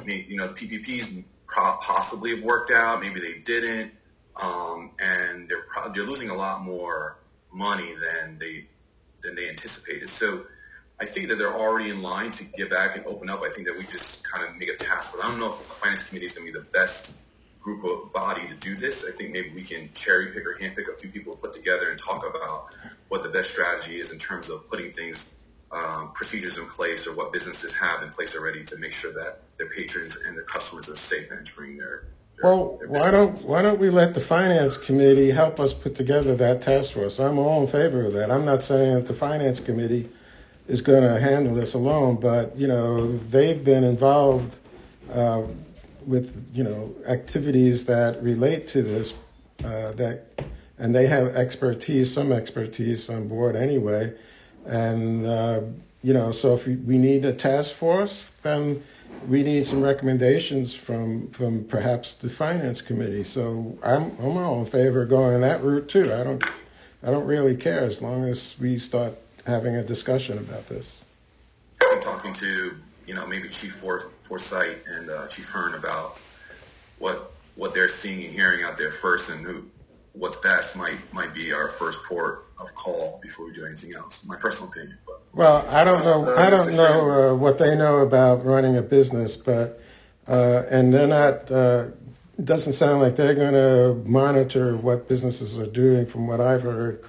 you 0.07 0.37
know 0.37 0.49
PPPs 0.49 1.25
possibly 1.49 2.37
have 2.37 2.45
worked 2.45 2.71
out, 2.71 3.00
maybe 3.00 3.21
they 3.21 3.40
didn't, 3.45 3.93
um, 4.43 4.93
and 5.00 5.49
they're 5.49 5.66
they're 5.93 6.05
losing 6.05 6.31
a 6.31 6.35
lot 6.35 6.62
more 6.62 7.19
money 7.52 7.93
than 7.95 8.38
they 8.38 8.66
than 9.23 9.35
they 9.35 9.49
anticipated. 9.49 10.09
So. 10.09 10.47
I 10.99 11.05
think 11.05 11.28
that 11.28 11.37
they're 11.37 11.52
already 11.52 11.90
in 11.90 12.00
line 12.00 12.31
to 12.31 12.45
get 12.57 12.71
back 12.71 12.97
and 12.97 13.05
open 13.05 13.28
up. 13.28 13.43
I 13.43 13.50
think 13.50 13.69
that 13.69 13.76
we 13.76 13.85
just 13.85 14.26
kind 14.33 14.49
of 14.49 14.57
make 14.57 14.71
a 14.71 14.76
task. 14.76 15.14
But 15.14 15.26
I 15.26 15.28
don't 15.28 15.38
know 15.38 15.50
if 15.50 15.59
the 15.59 15.64
finance 15.64 16.09
committee 16.09 16.25
is 16.25 16.33
going 16.33 16.47
to 16.47 16.55
be 16.55 16.59
the 16.59 16.64
best 16.73 17.21
group 17.66 17.85
of 17.85 18.12
body 18.12 18.46
to 18.46 18.54
do 18.54 18.76
this. 18.76 19.08
I 19.08 19.12
think 19.16 19.32
maybe 19.32 19.50
we 19.50 19.64
can 19.64 19.90
cherry 19.92 20.26
pick 20.26 20.46
or 20.46 20.56
handpick 20.61 20.88
a 20.88 20.96
few 20.96 21.11
people 21.11 21.35
to 21.35 21.42
put 21.42 21.52
together 21.52 21.90
and 21.90 21.99
talk 21.99 22.25
about 22.25 22.68
what 23.08 23.25
the 23.25 23.28
best 23.28 23.50
strategy 23.50 23.94
is 23.94 24.12
in 24.12 24.20
terms 24.20 24.49
of 24.50 24.70
putting 24.70 24.92
things, 24.92 25.35
um, 25.73 26.12
procedures 26.14 26.58
in 26.58 26.66
place 26.66 27.08
or 27.08 27.16
what 27.16 27.32
businesses 27.32 27.76
have 27.76 28.04
in 28.04 28.11
place 28.11 28.38
already 28.38 28.62
to 28.62 28.78
make 28.78 28.92
sure 28.92 29.12
that 29.14 29.40
their 29.58 29.68
patrons 29.68 30.16
and 30.25 30.37
their 30.37 30.44
customers 30.44 30.88
are 30.88 30.94
safe 30.94 31.32
entering 31.32 31.76
their. 31.76 32.04
their 32.37 32.44
well, 32.44 32.78
their 32.78 32.88
why 32.88 33.11
don't 33.11 33.40
why 33.40 33.62
don't 33.62 33.80
we 33.80 33.90
let 33.90 34.14
the 34.14 34.20
finance 34.20 34.76
committee 34.76 35.32
help 35.32 35.58
us 35.58 35.75
put 35.75 35.96
together 35.96 36.37
that 36.37 36.62
task 36.62 36.92
force? 36.92 37.18
I'm 37.18 37.37
all 37.37 37.62
in 37.62 37.66
favor 37.66 38.06
of 38.06 38.12
that. 38.12 38.30
I'm 38.30 38.44
not 38.44 38.62
saying 38.62 38.94
that 38.94 39.06
the 39.06 39.14
finance 39.14 39.58
committee 39.58 40.08
is 40.68 40.80
going 40.80 41.02
to 41.02 41.18
handle 41.18 41.54
this 41.56 41.75
alone, 41.75 42.14
but 42.20 42.56
you 42.56 42.68
know 42.68 43.18
they've 43.18 43.64
been 43.64 43.82
involved 43.82 44.56
uh, 45.12 45.42
with 46.07 46.51
you 46.55 46.65
know 46.65 46.95
activities 47.07 47.87
that 47.87 48.23
relate 48.23 48.69
to 48.69 48.83
this 48.83 49.15
uh, 49.65 49.93
that 49.93 50.43
and 50.79 50.95
they 50.95 51.07
have 51.07 51.35
expertise 51.35 52.13
some 52.13 52.33
expertise 52.33 53.09
on 53.09 53.29
board 53.29 53.57
anyway. 53.57 54.15
And 54.65 55.27
uh, 55.27 55.61
you 56.03 56.15
know 56.15 56.31
so 56.33 56.55
if 56.55 56.67
we 56.67 56.99
need 56.99 57.25
a 57.25 57.33
task 57.33 57.75
force 57.75 58.33
then 58.43 58.83
we 59.27 59.43
need 59.43 59.67
some 59.67 59.83
recommendations 59.83 60.75
from 60.75 61.31
from 61.31 61.65
perhaps 61.65 62.15
the 62.15 62.31
finance 62.31 62.81
committee. 62.81 63.25
So 63.25 63.79
i'm 63.83 64.17
i'm 64.21 64.37
all 64.37 64.61
in 64.61 64.67
favor 64.67 65.03
of 65.03 65.09
going 65.09 65.41
that 65.41 65.63
route 65.63 65.89
too. 65.89 66.13
I 66.13 66.23
don't 66.23 66.45
i 67.03 67.11
don't 67.11 67.27
really 67.27 67.57
care 67.57 67.85
as 67.85 68.01
long 68.01 68.25
as 68.25 68.57
we 68.61 68.79
start 68.79 69.15
having 69.47 69.75
a 69.77 69.83
discussion 69.83 70.39
about 70.39 70.69
this. 70.69 71.05
Talking 72.01 72.33
to 72.33 72.86
you 73.07 73.15
know, 73.15 73.27
maybe 73.27 73.49
Chief 73.49 73.73
Forsyth 73.73 74.83
and 74.97 75.11
uh, 75.11 75.27
Chief 75.29 75.49
Hearn 75.49 75.75
about 75.75 76.19
what 76.99 77.33
what 77.55 77.75
they're 77.75 77.89
seeing 77.89 78.25
and 78.25 78.33
hearing 78.33 78.63
out 78.65 78.77
there 78.77 78.91
first, 78.91 79.35
and 79.35 79.47
who 79.47 79.65
what's 80.13 80.41
best 80.41 80.79
might 80.79 80.99
might 81.13 81.35
be 81.35 81.53
our 81.53 81.69
first 81.69 82.05
port 82.05 82.47
of 82.61 82.75
call 82.75 83.21
before 83.23 83.47
we 83.47 83.53
do 83.53 83.65
anything 83.65 83.95
else. 83.95 84.25
My 84.27 84.37
personal 84.37 84.71
opinion. 84.71 84.99
But. 85.07 85.23
Well, 85.33 85.67
I 85.69 85.85
don't 85.85 86.01
know. 86.01 86.35
I 86.37 86.51
don't 86.51 86.77
know 86.77 87.33
uh, 87.33 87.37
what 87.37 87.59
they 87.59 87.77
know 87.77 87.99
about 87.99 88.45
running 88.45 88.77
a 88.77 88.83
business, 88.83 89.37
but 89.37 89.81
uh, 90.29 90.63
and 90.71 90.93
they're 90.93 91.07
not. 91.07 91.51
Uh, 91.51 91.89
it 92.39 92.45
doesn't 92.45 92.75
sound 92.75 93.01
like 93.01 93.17
they're 93.17 93.35
going 93.35 93.55
to 93.55 94.09
monitor 94.09 94.77
what 94.77 95.09
businesses 95.09 95.59
are 95.59 95.67
doing, 95.67 96.05
from 96.05 96.27
what 96.27 96.39
I've 96.39 96.63
heard, 96.63 97.03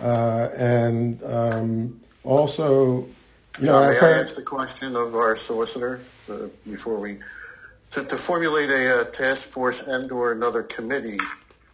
uh, 0.00 0.50
and 0.56 1.20
um, 1.24 2.00
also 2.22 3.08
know, 3.66 3.80
may 3.88 3.98
I 3.98 4.20
ask 4.20 4.36
the 4.36 4.42
question 4.42 4.94
of 4.96 5.14
our 5.14 5.36
solicitor 5.36 6.00
uh, 6.30 6.46
before 6.68 6.98
we 6.98 7.18
to, 7.90 8.04
to 8.04 8.16
formulate 8.16 8.70
a, 8.70 9.00
a, 9.00 9.04
task 9.10 9.48
force 9.48 9.86
and 9.86 10.10
or 10.12 10.32
another 10.32 10.62
committee? 10.62 11.18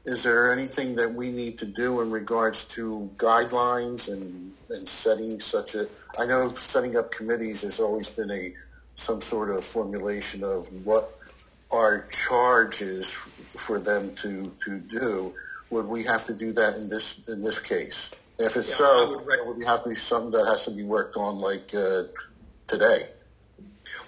Is 0.05 0.23
there 0.23 0.53
anything 0.53 0.97
that 0.97 1.13
we 1.13 1.31
need 1.31 1.59
to 1.59 1.67
do 1.67 2.01
in 2.03 2.11
regards 2.11 2.65
to 2.77 3.11
guidelines 3.17 4.13
and 4.13 4.53
and 4.71 4.89
setting 4.89 5.41
such 5.41 5.75
a? 5.75 5.89
I 6.19 6.27
know 6.27 6.55
setting 6.55 6.97
up 6.97 7.11
committees 7.11 7.63
has 7.63 7.81
always 7.81 8.09
been 8.09 8.31
a 8.31 8.55
some 8.97 9.21
sort 9.21 9.51
of 9.51 9.65
formulation 9.65 10.45
of 10.45 10.69
what 10.85 11.19
our 11.73 12.07
charge 12.11 12.81
is 12.83 13.11
for 13.57 13.79
them 13.79 14.15
to 14.17 14.53
to 14.65 14.79
do. 14.79 15.35
Would 15.71 15.87
we 15.87 16.05
have 16.05 16.25
to 16.27 16.35
do 16.35 16.53
that 16.53 16.77
in 16.77 16.89
this 16.89 17.27
in 17.29 17.43
this 17.43 17.61
case? 17.61 18.15
If 18.39 18.57
it's 18.57 18.71
yeah, 18.71 18.87
so, 18.87 19.17
would 19.17 19.35
it 19.35 19.47
would 19.47 19.65
have 19.65 19.85
to 19.85 19.91
be 19.91 19.95
something 19.95 20.33
that 20.33 20.47
has 20.47 20.65
to 20.65 20.73
be 20.73 20.83
worked 20.83 21.17
on 21.17 21.39
like 21.39 21.73
uh, 21.75 22.03
today. 22.67 23.03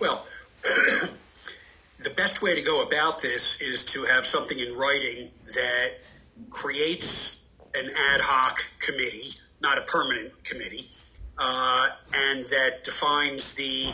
Well, 0.01 0.27
the 0.65 2.11
best 2.17 2.43
way 2.43 2.55
to 2.55 2.63
go 2.63 2.83
about 2.83 3.21
this 3.21 3.61
is 3.61 3.85
to 3.87 4.05
have 4.05 4.27
something 4.27 4.59
in 4.59 4.77
writing 4.77 5.31
that 5.53 5.91
creates 6.51 7.45
an 7.77 7.87
ad 7.87 8.21
hoc 8.21 8.59
committee, 8.81 9.35
not 9.61 9.79
a 9.79 9.83
permanent 9.83 10.33
committee, 10.45 10.91
uh, 11.39 11.89
and 12.15 12.45
that 12.47 12.81
defines 12.83 13.55
the 13.55 13.93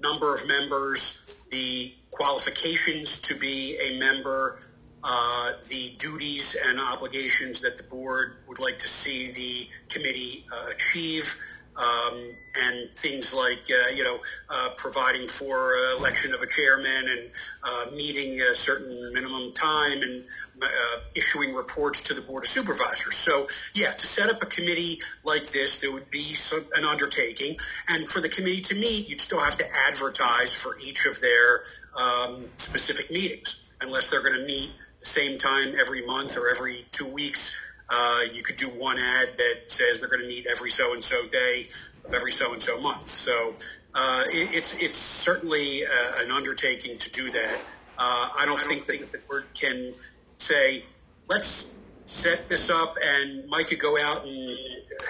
number 0.00 0.32
of 0.32 0.46
members, 0.46 1.48
the 1.50 1.94
qualifications 2.10 3.20
to 3.20 3.34
be 3.36 3.78
a 3.80 3.98
member, 3.98 4.60
uh, 5.04 5.52
the 5.68 5.94
duties 5.98 6.56
and 6.66 6.80
obligations 6.80 7.60
that 7.60 7.76
the 7.76 7.82
board 7.84 8.36
would 8.46 8.60
like 8.60 8.78
to 8.78 8.88
see 8.88 9.32
the 9.32 9.68
committee 9.88 10.46
uh, 10.52 10.70
achieve, 10.70 11.40
um, 11.76 12.34
and 12.54 12.90
things 12.96 13.34
like 13.34 13.70
uh, 13.70 13.88
you 13.94 14.04
know 14.04 14.18
uh, 14.50 14.68
providing 14.76 15.26
for 15.26 15.72
uh, 15.74 15.98
election 15.98 16.34
of 16.34 16.42
a 16.42 16.46
chairman 16.46 17.08
and 17.08 17.30
uh, 17.64 17.86
meeting 17.96 18.40
a 18.42 18.54
certain 18.54 19.12
minimum 19.12 19.52
time 19.52 20.02
and 20.02 20.24
uh, 20.62 20.68
issuing 21.14 21.54
reports 21.54 22.04
to 22.04 22.14
the 22.14 22.20
board 22.20 22.44
of 22.44 22.50
supervisors. 22.50 23.16
So 23.16 23.46
yeah, 23.74 23.90
to 23.90 24.06
set 24.06 24.30
up 24.30 24.42
a 24.42 24.46
committee 24.46 25.00
like 25.24 25.46
this, 25.46 25.80
there 25.80 25.92
would 25.92 26.10
be 26.10 26.34
some, 26.34 26.64
an 26.76 26.84
undertaking, 26.84 27.56
and 27.88 28.06
for 28.06 28.20
the 28.20 28.28
committee 28.28 28.60
to 28.60 28.74
meet, 28.74 29.08
you'd 29.08 29.20
still 29.20 29.40
have 29.40 29.56
to 29.58 29.64
advertise 29.88 30.54
for 30.54 30.78
each 30.78 31.06
of 31.06 31.20
their 31.20 31.62
um, 31.98 32.44
specific 32.56 33.10
meetings, 33.10 33.72
unless 33.80 34.10
they're 34.10 34.22
going 34.22 34.38
to 34.38 34.46
meet 34.46 34.70
same 35.02 35.38
time 35.38 35.74
every 35.78 36.04
month 36.06 36.36
or 36.36 36.48
every 36.48 36.86
two 36.90 37.12
weeks. 37.12 37.56
Uh, 37.88 38.20
you 38.32 38.42
could 38.42 38.56
do 38.56 38.68
one 38.68 38.98
ad 38.98 39.28
that 39.36 39.64
says 39.66 40.00
they're 40.00 40.08
going 40.08 40.22
to 40.22 40.28
meet 40.28 40.46
every 40.46 40.70
so 40.70 40.94
and 40.94 41.04
so 41.04 41.26
day 41.28 41.68
of 42.06 42.14
every 42.14 42.32
so 42.32 42.52
and 42.52 42.62
so 42.62 42.80
month. 42.80 43.06
So 43.06 43.54
uh, 43.94 44.24
it, 44.28 44.54
it's 44.54 44.76
it's 44.76 44.98
certainly 44.98 45.84
uh, 45.84 46.24
an 46.24 46.30
undertaking 46.30 46.96
to 46.98 47.10
do 47.10 47.30
that. 47.30 47.58
Uh, 47.98 48.28
I 48.38 48.46
don't 48.46 48.58
think 48.58 48.86
that 48.86 49.12
the 49.12 49.18
board 49.28 49.44
can 49.52 49.92
say, 50.38 50.84
let's 51.28 51.74
set 52.06 52.48
this 52.48 52.70
up 52.70 52.96
and 53.04 53.48
Mike 53.48 53.68
could 53.68 53.78
go 53.78 54.00
out 54.00 54.24
and 54.24 54.58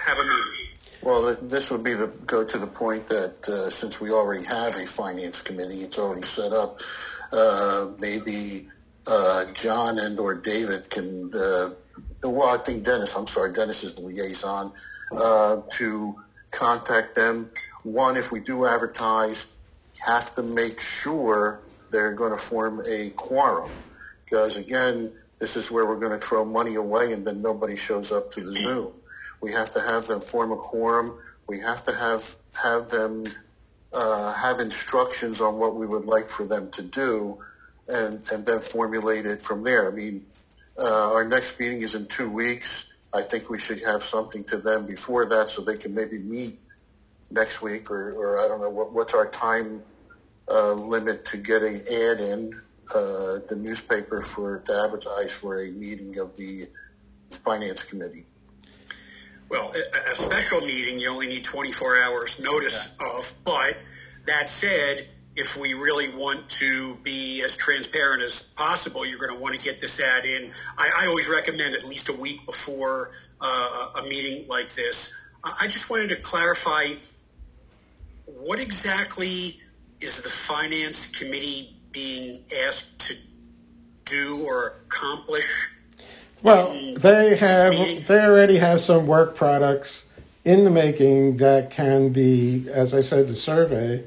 have 0.05 0.17
a 0.17 0.21
meeting. 0.21 0.73
Well, 1.01 1.35
this 1.41 1.69
would 1.69 1.83
be 1.83 1.93
the 1.93 2.07
go 2.25 2.45
to 2.45 2.57
the 2.57 2.67
point 2.67 3.07
that 3.07 3.49
uh, 3.49 3.69
since 3.69 3.99
we 3.99 4.11
already 4.11 4.45
have 4.45 4.77
a 4.77 4.85
finance 4.85 5.41
committee, 5.41 5.81
it's 5.81 5.99
already 5.99 6.21
set 6.21 6.53
up. 6.53 6.79
Uh, 7.31 7.91
maybe 7.99 8.42
John 9.63 9.99
and 9.99 10.19
or 10.19 10.35
David 10.35 10.89
can 10.91 11.31
uh, 11.35 11.69
well, 12.23 12.49
I 12.49 12.63
think 12.63 12.85
Dennis, 12.85 13.15
I'm 13.17 13.27
sorry, 13.27 13.53
Dennis 13.53 13.83
is 13.83 13.95
the 13.95 14.01
liaison, 14.01 14.73
uh, 15.17 15.57
to 15.73 16.15
contact 16.51 17.15
them. 17.15 17.51
One, 17.83 18.17
if 18.17 18.31
we 18.31 18.41
do 18.41 18.65
advertise, 18.65 19.57
have 20.05 20.35
to 20.35 20.43
make 20.43 20.79
sure 20.79 21.63
they're 21.91 22.13
going 22.13 22.31
to 22.31 22.37
form 22.37 22.81
a 22.89 23.11
quorum. 23.17 23.71
Because 24.25 24.57
again, 24.57 25.13
this 25.39 25.55
is 25.57 25.71
where 25.71 25.85
we're 25.85 25.99
going 25.99 26.17
to 26.19 26.25
throw 26.25 26.45
money 26.45 26.75
away 26.75 27.13
and 27.13 27.27
then 27.27 27.41
nobody 27.41 27.75
shows 27.75 28.11
up 28.11 28.31
to 28.31 28.41
the 28.41 28.53
Zoom. 28.53 28.93
We 29.41 29.51
have 29.53 29.73
to 29.73 29.81
have 29.81 30.07
them 30.07 30.21
form 30.21 30.51
a 30.51 30.57
quorum. 30.57 31.19
We 31.47 31.59
have 31.59 31.85
to 31.85 31.93
have, 31.93 32.23
have 32.63 32.89
them 32.89 33.23
uh, 33.93 34.33
have 34.35 34.59
instructions 34.59 35.41
on 35.41 35.59
what 35.59 35.75
we 35.75 35.85
would 35.87 36.05
like 36.05 36.29
for 36.29 36.45
them 36.47 36.71
to 36.71 36.83
do 36.83 37.39
and, 37.87 38.21
and 38.31 38.45
then 38.45 38.59
formulate 38.59 39.25
it 39.25 39.41
from 39.41 39.63
there. 39.63 39.87
I 39.87 39.91
mean, 39.91 40.25
uh, 40.77 41.13
our 41.13 41.27
next 41.27 41.59
meeting 41.59 41.81
is 41.81 41.95
in 41.95 42.07
two 42.07 42.29
weeks. 42.29 42.93
I 43.13 43.21
think 43.21 43.49
we 43.49 43.59
should 43.59 43.81
have 43.83 44.01
something 44.01 44.43
to 44.45 44.57
them 44.57 44.87
before 44.87 45.25
that 45.27 45.49
so 45.49 45.61
they 45.61 45.77
can 45.77 45.93
maybe 45.93 46.17
meet 46.17 46.55
next 47.29 47.61
week 47.61 47.91
or, 47.91 48.11
or 48.13 48.39
I 48.39 48.47
don't 48.47 48.61
know 48.61 48.69
what, 48.69 48.93
what's 48.93 49.13
our 49.13 49.29
time 49.29 49.83
uh, 50.49 50.73
limit 50.73 51.25
to 51.25 51.37
get 51.37 51.61
an 51.61 51.75
ad 51.75 52.19
in 52.19 52.61
uh, 52.93 53.39
the 53.49 53.55
newspaper 53.57 54.21
for 54.21 54.59
to 54.59 54.83
advertise 54.83 55.37
for 55.37 55.63
a 55.63 55.69
meeting 55.69 56.17
of 56.19 56.35
the 56.35 56.63
finance 57.29 57.85
committee. 57.89 58.25
Well, 59.49 59.71
a, 59.71 60.11
a 60.11 60.15
special 60.15 60.61
meeting 60.61 60.99
you 60.99 61.11
only 61.11 61.27
need 61.27 61.43
24 61.43 62.01
hours 62.03 62.41
notice 62.43 62.97
yeah. 62.99 63.07
of, 63.17 63.31
but 63.45 63.77
that 64.25 64.49
said, 64.49 65.07
if 65.35 65.57
we 65.57 65.73
really 65.73 66.13
want 66.15 66.47
to 66.47 66.95
be 66.97 67.41
as 67.43 67.57
transparent 67.57 68.21
as 68.21 68.43
possible, 68.43 69.05
you're 69.05 69.19
going 69.19 69.35
to 69.35 69.41
want 69.41 69.57
to 69.57 69.63
get 69.63 69.79
this 69.79 69.99
ad 69.99 70.25
in. 70.25 70.51
I, 70.77 71.03
I 71.03 71.07
always 71.07 71.29
recommend 71.29 71.75
at 71.75 71.83
least 71.85 72.09
a 72.09 72.13
week 72.13 72.45
before 72.45 73.11
uh, 73.41 74.01
a 74.01 74.03
meeting 74.03 74.47
like 74.47 74.69
this. 74.69 75.13
I 75.43 75.67
just 75.67 75.89
wanted 75.89 76.09
to 76.09 76.17
clarify 76.17 76.85
what 78.25 78.59
exactly 78.59 79.59
is 79.99 80.21
the 80.21 80.29
finance 80.29 81.11
committee 81.17 81.75
being 81.91 82.43
asked 82.65 82.99
to 83.07 83.15
do 84.05 84.43
or 84.45 84.81
accomplish? 84.85 85.71
Well, 86.41 86.67
they 86.97 87.37
have 87.37 88.07
they 88.07 88.19
already 88.19 88.57
have 88.57 88.81
some 88.81 89.07
work 89.07 89.35
products 89.35 90.05
in 90.43 90.65
the 90.65 90.69
making 90.69 91.37
that 91.37 91.69
can 91.69 92.09
be, 92.09 92.67
as 92.69 92.93
I 92.93 92.99
said, 92.99 93.29
the 93.29 93.35
survey 93.35 94.03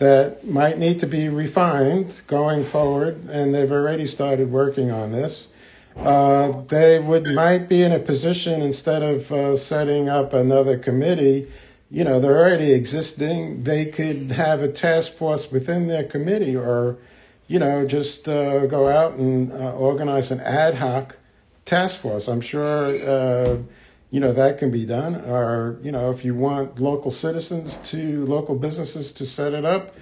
that 0.00 0.46
might 0.46 0.78
need 0.78 0.98
to 0.98 1.06
be 1.06 1.28
refined 1.28 2.22
going 2.26 2.64
forward, 2.64 3.28
and 3.28 3.54
they've 3.54 3.70
already 3.70 4.06
started 4.06 4.50
working 4.50 4.90
on 4.90 5.12
this. 5.12 5.48
Uh, 5.94 6.62
they 6.68 6.98
would 6.98 7.26
might 7.34 7.68
be 7.68 7.82
in 7.82 7.92
a 7.92 7.98
position 7.98 8.62
instead 8.62 9.02
of 9.02 9.30
uh, 9.30 9.54
setting 9.58 10.08
up 10.08 10.32
another 10.32 10.78
committee. 10.78 11.46
You 11.90 12.04
know, 12.04 12.18
they're 12.18 12.38
already 12.38 12.72
existing. 12.72 13.64
They 13.64 13.84
could 13.84 14.32
have 14.32 14.62
a 14.62 14.72
task 14.72 15.12
force 15.12 15.50
within 15.50 15.86
their 15.86 16.04
committee, 16.04 16.56
or 16.56 16.96
you 17.46 17.58
know, 17.58 17.86
just 17.86 18.26
uh, 18.26 18.66
go 18.66 18.88
out 18.88 19.14
and 19.14 19.52
uh, 19.52 19.72
organize 19.72 20.30
an 20.30 20.40
ad 20.40 20.76
hoc 20.76 21.18
task 21.66 21.98
force. 21.98 22.26
I'm 22.26 22.40
sure 22.40 22.86
uh, 23.06 23.58
you 24.10 24.20
know 24.20 24.32
that 24.32 24.58
can 24.58 24.70
be 24.70 24.84
done. 24.84 25.16
Or 25.16 25.78
you 25.82 25.92
know 25.92 26.10
if 26.10 26.24
you 26.24 26.34
want 26.34 26.80
local 26.80 27.10
citizens 27.10 27.78
to 27.90 28.24
local 28.26 28.54
businesses 28.54 29.12
to 29.12 29.26
set 29.26 29.52
it 29.52 29.64
up 29.64 29.94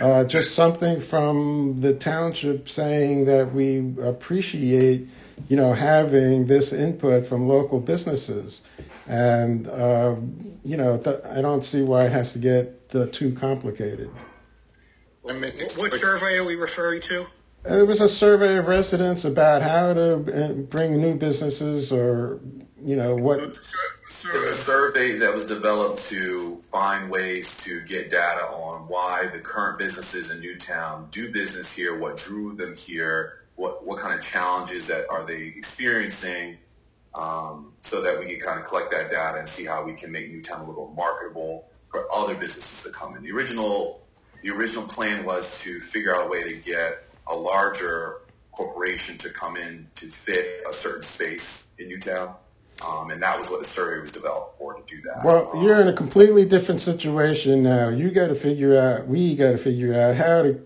uh, 0.00 0.24
just 0.24 0.54
something 0.54 1.00
from 1.00 1.80
the 1.80 1.94
township 1.94 2.68
saying 2.68 3.24
that 3.24 3.52
we 3.52 3.94
appreciate 4.02 5.08
you 5.48 5.56
know 5.56 5.72
having 5.72 6.46
this 6.46 6.72
input 6.72 7.26
from 7.26 7.48
local 7.48 7.80
businesses. 7.80 8.62
And 9.06 9.68
uh, 9.68 10.16
you 10.64 10.76
know 10.76 10.98
th- 10.98 11.20
i 11.24 11.40
don't 11.40 11.64
see 11.64 11.82
why 11.82 12.06
it 12.06 12.12
has 12.12 12.32
to 12.32 12.38
get 12.38 12.90
uh, 12.94 13.06
too 13.06 13.32
complicated. 13.32 14.10
What 15.22 15.92
survey 15.92 16.38
are 16.38 16.46
we 16.46 16.56
referring 16.56 17.00
to? 17.02 17.26
It 17.64 17.86
was 17.86 18.00
a 18.00 18.08
survey 18.08 18.58
of 18.58 18.68
residents 18.68 19.24
about 19.24 19.62
how 19.62 19.92
to 19.92 20.14
uh, 20.14 20.52
bring 20.52 21.00
new 21.00 21.14
businesses 21.16 21.90
or 21.90 22.40
you 22.84 22.96
know 22.96 23.14
what 23.14 23.40
a 23.40 23.54
survey 24.54 25.18
that 25.18 25.32
was 25.32 25.46
developed 25.46 26.10
to 26.10 26.56
find 26.70 27.10
ways 27.10 27.64
to 27.64 27.80
get 27.82 28.10
data 28.10 28.42
on 28.42 28.82
why 28.88 29.28
the 29.32 29.38
current 29.38 29.78
businesses 29.78 30.30
in 30.30 30.40
Newtown 30.40 31.08
do 31.10 31.32
business 31.32 31.74
here, 31.74 31.98
what 31.98 32.16
drew 32.16 32.54
them 32.54 32.76
here, 32.76 33.38
what 33.54 33.84
what 33.84 33.98
kind 33.98 34.14
of 34.14 34.20
challenges 34.20 34.88
that 34.88 35.06
are 35.10 35.24
they 35.24 35.52
experiencing, 35.56 36.58
um, 37.14 37.72
so 37.80 38.02
that 38.02 38.20
we 38.20 38.26
can 38.26 38.40
kind 38.40 38.60
of 38.60 38.66
collect 38.66 38.90
that 38.90 39.10
data 39.10 39.38
and 39.38 39.48
see 39.48 39.64
how 39.64 39.84
we 39.84 39.94
can 39.94 40.12
make 40.12 40.30
Newtown 40.30 40.60
a 40.60 40.64
little 40.64 40.92
marketable 40.94 41.66
for 41.88 42.06
other 42.14 42.34
businesses 42.34 42.90
to 42.90 42.98
come 42.98 43.16
in. 43.16 43.22
The 43.22 43.32
original 43.32 44.02
the 44.42 44.50
original 44.50 44.86
plan 44.86 45.24
was 45.24 45.64
to 45.64 45.80
figure 45.80 46.14
out 46.14 46.26
a 46.26 46.28
way 46.28 46.42
to 46.42 46.56
get 46.56 47.04
a 47.26 47.34
larger 47.34 48.18
corporation 48.52 49.18
to 49.18 49.30
come 49.30 49.56
in 49.56 49.88
to 49.96 50.06
fit 50.06 50.62
a 50.68 50.72
certain 50.72 51.02
space 51.02 51.72
in 51.78 51.88
Newtown. 51.88 52.36
Um, 52.84 53.10
and 53.10 53.22
that 53.22 53.38
was 53.38 53.50
what 53.50 53.60
the 53.60 53.64
survey 53.64 54.00
was 54.00 54.12
developed 54.12 54.58
for 54.58 54.74
to 54.74 54.82
do 54.86 55.00
that. 55.02 55.24
Well, 55.24 55.50
um, 55.50 55.62
you're 55.62 55.80
in 55.80 55.88
a 55.88 55.94
completely 55.94 56.44
different 56.44 56.82
situation 56.82 57.62
now. 57.62 57.88
You 57.88 58.10
got 58.10 58.28
to 58.28 58.34
figure 58.34 58.78
out, 58.78 59.06
we 59.06 59.34
got 59.34 59.52
to 59.52 59.58
figure 59.58 59.94
out 59.94 60.16
how 60.16 60.42
to 60.42 60.60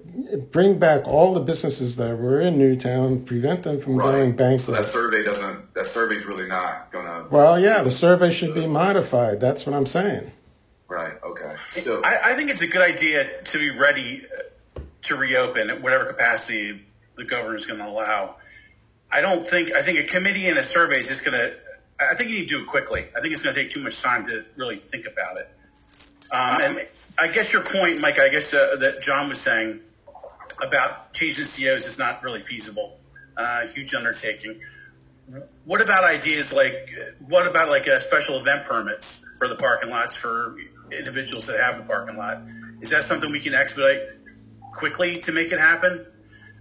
bring 0.50 0.80
back 0.80 1.06
all 1.06 1.34
the 1.34 1.40
businesses 1.40 1.94
that 1.96 2.18
were 2.18 2.40
in 2.40 2.58
Newtown, 2.58 3.24
prevent 3.24 3.62
them 3.62 3.80
from 3.80 3.96
right. 3.96 4.12
going 4.12 4.34
bankrupt. 4.34 4.60
So 4.62 4.72
that 4.72 4.82
survey 4.82 5.22
doesn't, 5.22 5.72
that 5.74 5.86
survey's 5.86 6.26
really 6.26 6.48
not 6.48 6.90
going 6.90 7.06
to. 7.06 7.28
Well, 7.30 7.60
yeah, 7.60 7.82
the 7.82 7.92
survey 7.92 8.32
should 8.32 8.56
be 8.56 8.66
modified. 8.66 9.40
That's 9.40 9.64
what 9.64 9.76
I'm 9.76 9.86
saying. 9.86 10.32
Right. 10.88 11.14
Okay. 11.22 11.52
So 11.56 12.02
I, 12.04 12.32
I 12.32 12.34
think 12.34 12.50
it's 12.50 12.62
a 12.62 12.66
good 12.66 12.82
idea 12.82 13.28
to 13.44 13.58
be 13.58 13.70
ready 13.70 14.24
to 15.02 15.16
reopen 15.16 15.70
at 15.70 15.80
whatever 15.80 16.06
capacity 16.06 16.84
the 17.14 17.24
governor 17.24 17.54
is 17.54 17.66
going 17.66 17.78
to 17.78 17.86
allow. 17.86 18.36
I 19.12 19.20
don't 19.20 19.46
think, 19.46 19.72
I 19.72 19.82
think 19.82 20.00
a 20.00 20.04
committee 20.04 20.48
and 20.48 20.58
a 20.58 20.64
survey 20.64 20.98
is 20.98 21.06
just 21.06 21.24
going 21.24 21.38
to 21.38 21.54
I 22.00 22.14
think 22.14 22.30
you 22.30 22.38
need 22.38 22.48
to 22.48 22.56
do 22.56 22.62
it 22.62 22.66
quickly. 22.66 23.06
I 23.16 23.20
think 23.20 23.32
it's 23.32 23.42
going 23.42 23.54
to 23.54 23.62
take 23.62 23.70
too 23.70 23.82
much 23.82 24.00
time 24.00 24.26
to 24.28 24.44
really 24.56 24.76
think 24.76 25.06
about 25.06 25.36
it. 25.36 25.48
Um, 26.32 26.60
and 26.60 26.78
I 27.18 27.28
guess 27.28 27.52
your 27.52 27.62
point, 27.62 28.00
Mike, 28.00 28.18
I 28.18 28.28
guess 28.28 28.54
uh, 28.54 28.76
that 28.80 29.02
John 29.02 29.28
was 29.28 29.40
saying 29.40 29.80
about 30.62 31.12
changing 31.12 31.44
COs 31.44 31.86
is 31.86 31.98
not 31.98 32.22
really 32.22 32.40
feasible. 32.42 32.98
Uh, 33.36 33.66
huge 33.66 33.94
undertaking. 33.94 34.60
What 35.64 35.80
about 35.80 36.04
ideas 36.04 36.52
like 36.52 36.74
what 37.28 37.46
about 37.46 37.68
like 37.68 37.86
a 37.86 38.00
special 38.00 38.36
event 38.38 38.66
permits 38.66 39.24
for 39.38 39.46
the 39.46 39.54
parking 39.54 39.90
lots 39.90 40.16
for 40.16 40.56
individuals 40.90 41.46
that 41.46 41.60
have 41.60 41.76
the 41.78 41.84
parking 41.84 42.16
lot? 42.16 42.42
Is 42.80 42.90
that 42.90 43.02
something 43.02 43.30
we 43.30 43.40
can 43.40 43.54
expedite 43.54 44.00
quickly 44.72 45.18
to 45.20 45.32
make 45.32 45.52
it 45.52 45.60
happen? 45.60 46.04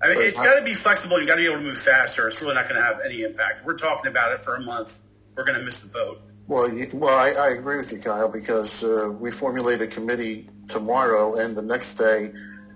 I 0.02 0.10
mean, 0.10 0.17
it's 0.19 0.39
got 0.39 0.56
to 0.56 0.62
be 0.63 0.73
flexible. 0.73 1.19
You 1.19 1.28
got 1.28 1.36
to 1.36 1.41
be 1.41 1.47
able 1.47 1.58
to 1.58 1.63
move 1.63 1.78
faster. 1.78 2.28
It's 2.28 2.41
really 2.41 2.56
not 2.56 2.69
going 2.69 2.80
to 2.80 2.86
have 2.86 3.02
any 3.04 3.23
impact. 3.23 3.65
We're 3.65 3.78
talking 3.78 4.10
about 4.10 4.32
it 4.32 4.43
for 4.43 4.56
a 4.56 4.62
month. 4.62 4.99
We're 5.39 5.45
going 5.45 5.60
to 5.60 5.63
miss 5.63 5.84
the 5.84 5.93
boat. 5.93 6.19
Well, 6.49 6.69
you, 6.69 6.86
well, 6.95 7.17
I, 7.17 7.47
I 7.47 7.58
agree 7.58 7.78
with 7.78 7.93
you, 7.93 7.99
Kyle, 8.02 8.28
because 8.28 8.84
uh, 8.84 9.10
we 9.10 9.32
formulate 9.32 9.80
a 9.80 9.88
committee 9.88 10.49
tomorrow, 10.67 11.39
and 11.39 11.56
the 11.56 11.62
next 11.62 11.95
day 11.95 12.32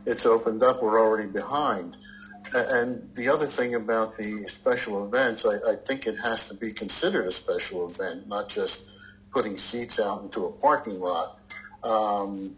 it's 0.06 0.26
opened 0.26 0.64
up. 0.64 0.82
We're 0.82 0.98
already 0.98 1.28
behind. 1.28 1.98
And 2.56 3.14
the 3.16 3.28
other 3.28 3.48
thing 3.48 3.76
about 3.76 4.16
the 4.16 4.46
special 4.48 5.06
events, 5.06 5.46
I, 5.46 5.56
I 5.72 5.76
think 5.86 6.08
it 6.08 6.16
has 6.24 6.48
to 6.48 6.56
be 6.56 6.72
considered 6.72 7.28
a 7.28 7.34
special 7.34 7.90
event, 7.90 8.30
not 8.30 8.48
just 8.48 8.92
putting 9.34 9.58
seats 9.58 10.00
out 10.00 10.24
into 10.24 10.46
a 10.46 10.52
parking 10.54 11.02
lot. 11.02 11.40
Um, 11.84 12.56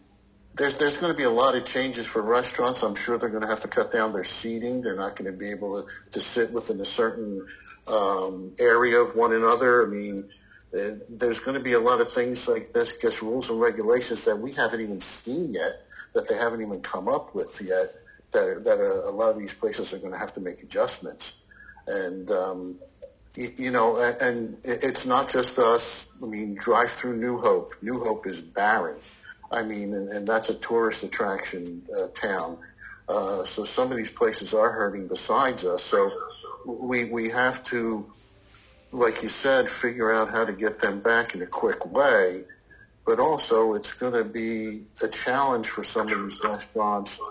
there's 0.58 0.78
there's 0.78 1.00
going 1.00 1.12
to 1.12 1.18
be 1.18 1.24
a 1.24 1.30
lot 1.30 1.56
of 1.56 1.66
changes 1.66 2.08
for 2.08 2.22
restaurants. 2.22 2.84
I'm 2.84 2.96
sure 2.96 3.18
they're 3.18 3.30
going 3.30 3.44
to 3.44 3.50
have 3.50 3.60
to 3.62 3.68
cut 3.68 3.92
down 3.92 4.14
their 4.14 4.24
seating. 4.24 4.82
They're 4.82 4.96
not 4.96 5.16
going 5.16 5.32
to 5.32 5.38
be 5.38 5.50
able 5.52 5.82
to, 5.82 5.90
to 6.12 6.20
sit 6.20 6.52
within 6.52 6.80
a 6.80 6.86
certain 6.86 7.46
um, 7.92 8.54
area 8.60 9.00
of 9.00 9.16
one 9.16 9.34
another. 9.34 9.86
I 9.86 9.90
mean, 9.90 10.30
uh, 10.74 10.96
there's 11.10 11.40
going 11.40 11.58
to 11.58 11.64
be 11.64 11.74
a 11.74 11.80
lot 11.80 12.00
of 12.00 12.12
things 12.12 12.48
like 12.48 12.72
this, 12.72 12.98
guess 12.98 13.22
rules 13.22 13.50
and 13.50 13.60
regulations 13.60 14.24
that 14.26 14.38
we 14.38 14.54
haven't 14.54 14.82
even 14.82 15.00
seen 15.00 15.54
yet, 15.54 15.86
that 16.14 16.30
they 16.30 16.36
haven't 16.36 16.62
even 16.62 16.82
come 16.82 17.08
up 17.08 17.36
with 17.36 17.62
yet. 17.64 17.88
That 18.32 18.64
that 18.64 18.80
a, 18.80 19.10
a 19.10 19.12
lot 19.12 19.32
of 19.32 19.38
these 19.38 19.56
places 19.56 19.94
are 19.94 20.00
going 20.00 20.14
to 20.14 20.20
have 20.20 20.34
to 20.34 20.42
make 20.42 20.64
adjustments, 20.64 21.44
and 21.88 22.30
um, 22.32 22.80
you, 23.36 23.72
know, 23.72 23.98
and 24.22 24.58
it's 24.64 25.06
not 25.06 25.30
just 25.30 25.60
us. 25.60 26.14
I 26.24 26.28
mean, 26.28 26.56
drive 26.56 26.90
through 26.90 27.18
New 27.18 27.40
Hope. 27.40 27.72
New 27.82 28.00
Hope 28.00 28.26
is 28.26 28.42
barren. 28.42 28.96
I 29.52 29.64
mean, 29.64 29.94
and, 29.94 30.10
and 30.10 30.28
that's 30.28 30.50
a 30.50 30.60
tourist 30.60 31.04
attraction 31.04 31.84
uh, 31.98 32.08
town. 32.10 32.58
Uh, 33.08 33.44
so 33.44 33.64
some 33.64 33.92
of 33.92 33.98
these 33.98 34.12
places 34.12 34.54
are 34.54 34.72
hurting 34.72 35.08
besides 35.08 35.66
us. 35.66 35.84
So 35.84 36.10
we 36.66 37.10
we 37.12 37.30
have 37.30 37.64
to 37.66 38.12
like 38.96 39.22
you 39.22 39.30
said, 39.30 39.70
figure 39.70 40.14
out 40.14 40.30
how 40.30 40.46
to 40.46 40.54
get 40.54 40.80
them 40.80 41.02
back 41.02 41.36
in 41.36 41.42
a 41.42 41.46
quick 41.46 41.86
way. 41.86 42.44
But 43.06 43.20
also, 43.20 43.74
it's 43.74 43.94
going 43.94 44.14
to 44.14 44.24
be 44.24 44.84
a 45.04 45.08
challenge 45.08 45.68
for 45.68 45.84
some 45.84 46.08
of 46.08 46.24
these 46.24 46.40
restaurants. 46.44 47.22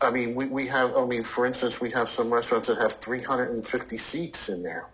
I 0.00 0.10
mean, 0.12 0.34
we, 0.34 0.48
we 0.48 0.66
have, 0.68 0.94
I 0.96 1.04
mean, 1.06 1.24
for 1.24 1.46
instance, 1.46 1.80
we 1.80 1.90
have 1.90 2.08
some 2.08 2.32
restaurants 2.32 2.68
that 2.68 2.78
have 2.80 2.92
350 2.92 3.96
seats 3.96 4.48
in 4.48 4.62
there. 4.62 4.86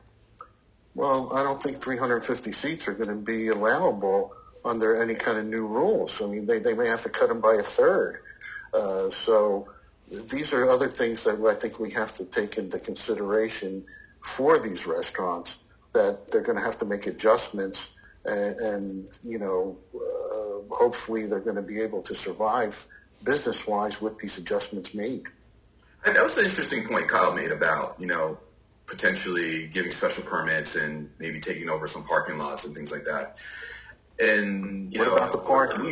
Well, 0.95 1.31
I 1.35 1.43
don't 1.43 1.63
think 1.63 1.77
350 1.77 2.53
seats 2.53 2.89
are 2.89 2.95
going 2.95 3.11
to 3.11 3.15
be 3.15 3.49
allowable 3.49 4.33
under 4.65 5.01
any 5.03 5.15
kind 5.15 5.39
of 5.39 5.47
new 5.47 5.67
rules. 5.67 6.23
I 6.23 6.27
mean, 6.27 6.47
they, 6.47 6.59
they 6.59 6.75
may 6.75 6.87
have 6.87 7.03
to 7.03 7.11
cut 7.11 7.29
them 7.29 7.41
by 7.41 7.55
a 7.59 7.63
third. 7.63 8.21
Uh, 8.75 9.09
so 9.09 9.69
these 10.31 10.53
are 10.53 10.71
other 10.71 10.89
things 10.89 11.25
that 11.25 11.45
I 11.45 11.55
think 11.55 11.79
we 11.79 11.91
have 11.93 12.15
to 12.15 12.25
take 12.27 12.59
into 12.59 12.79
consideration 12.79 13.85
for 14.23 14.59
these 14.59 14.87
restaurants 14.87 15.65
that 15.93 16.31
they're 16.31 16.43
going 16.43 16.59
to 16.59 16.65
have 16.65 16.79
to 16.79 16.85
make 16.85 17.07
adjustments 17.07 17.95
and, 18.25 18.57
and 18.59 19.19
you 19.25 19.39
know, 19.39 19.77
uh, 19.95 20.75
hopefully 20.75 21.27
they're 21.27 21.41
going 21.41 21.57
to 21.57 21.63
be 21.63 21.81
able 21.81 22.03
to 22.03 22.15
survive 22.15 22.75
business 23.25 23.67
wise 23.67 24.01
with 24.01 24.19
these 24.19 24.39
adjustments 24.39 24.95
made. 24.95 25.23
And 26.05 26.15
that 26.17 26.23
was 26.23 26.39
an 26.39 26.45
interesting 26.45 26.85
point 26.85 27.09
Kyle 27.09 27.35
made 27.35 27.51
about, 27.51 27.97
you 27.99 28.07
know, 28.07 28.39
potentially 28.87 29.69
giving 29.73 29.91
special 29.91 30.25
permits 30.25 30.77
and 30.77 31.11
maybe 31.19 31.41
taking 31.41 31.69
over 31.69 31.87
some 31.87 32.05
parking 32.05 32.39
lots 32.39 32.67
and 32.67 32.75
things 32.75 32.93
like 32.93 33.05
that. 33.05 33.37
And 34.21 34.93
you 34.93 35.01
what 35.01 35.09
know, 35.09 35.15
about 35.15 35.33
the 35.33 35.39
parking? 35.39 35.85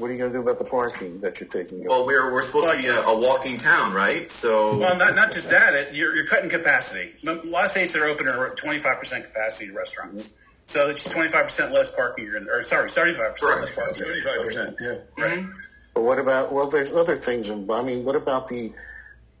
What 0.00 0.08
are 0.08 0.12
you 0.12 0.18
going 0.18 0.32
to 0.32 0.38
do 0.38 0.42
about 0.42 0.58
the 0.58 0.66
parking 0.66 1.20
that 1.22 1.40
you're 1.40 1.48
taking? 1.48 1.82
Well, 1.86 2.04
we're, 2.04 2.30
we're 2.30 2.42
supposed 2.42 2.76
to 2.76 2.78
be 2.78 2.88
a, 2.88 3.00
a, 3.00 3.18
walking 3.18 3.56
town, 3.56 3.94
right? 3.94 4.30
So, 4.30 4.78
well, 4.78 4.98
not, 4.98 5.16
not 5.16 5.32
just 5.32 5.50
that. 5.50 5.72
It, 5.72 5.94
you're, 5.94 6.14
you're 6.14 6.26
cutting 6.26 6.50
capacity. 6.50 7.14
A 7.26 7.32
lot 7.46 7.64
of 7.64 7.70
states 7.70 7.94
that 7.94 8.02
are 8.02 8.08
open 8.08 8.28
are 8.28 8.54
25 8.54 8.98
percent 8.98 9.24
capacity 9.24 9.70
restaurants. 9.70 10.28
Mm-hmm. 10.28 10.36
So 10.66 10.90
it's 10.90 11.08
25 11.10 11.44
percent 11.44 11.72
less 11.72 11.94
parking. 11.94 12.26
You're 12.26 12.36
in, 12.36 12.48
or 12.48 12.64
sorry, 12.64 12.90
75 12.90 13.32
percent 13.32 13.60
less 13.60 13.74
parking. 13.76 13.94
75 13.94 14.42
percent. 14.44 14.76
Yeah. 14.78 14.88
Right. 15.16 15.38
Mm-hmm. 15.38 15.50
But 15.94 16.02
what 16.02 16.18
about? 16.18 16.52
Well, 16.52 16.68
there's 16.68 16.92
other 16.92 17.16
things. 17.16 17.50
I 17.50 17.54
mean, 17.54 18.04
what 18.04 18.14
about 18.14 18.48
the 18.48 18.72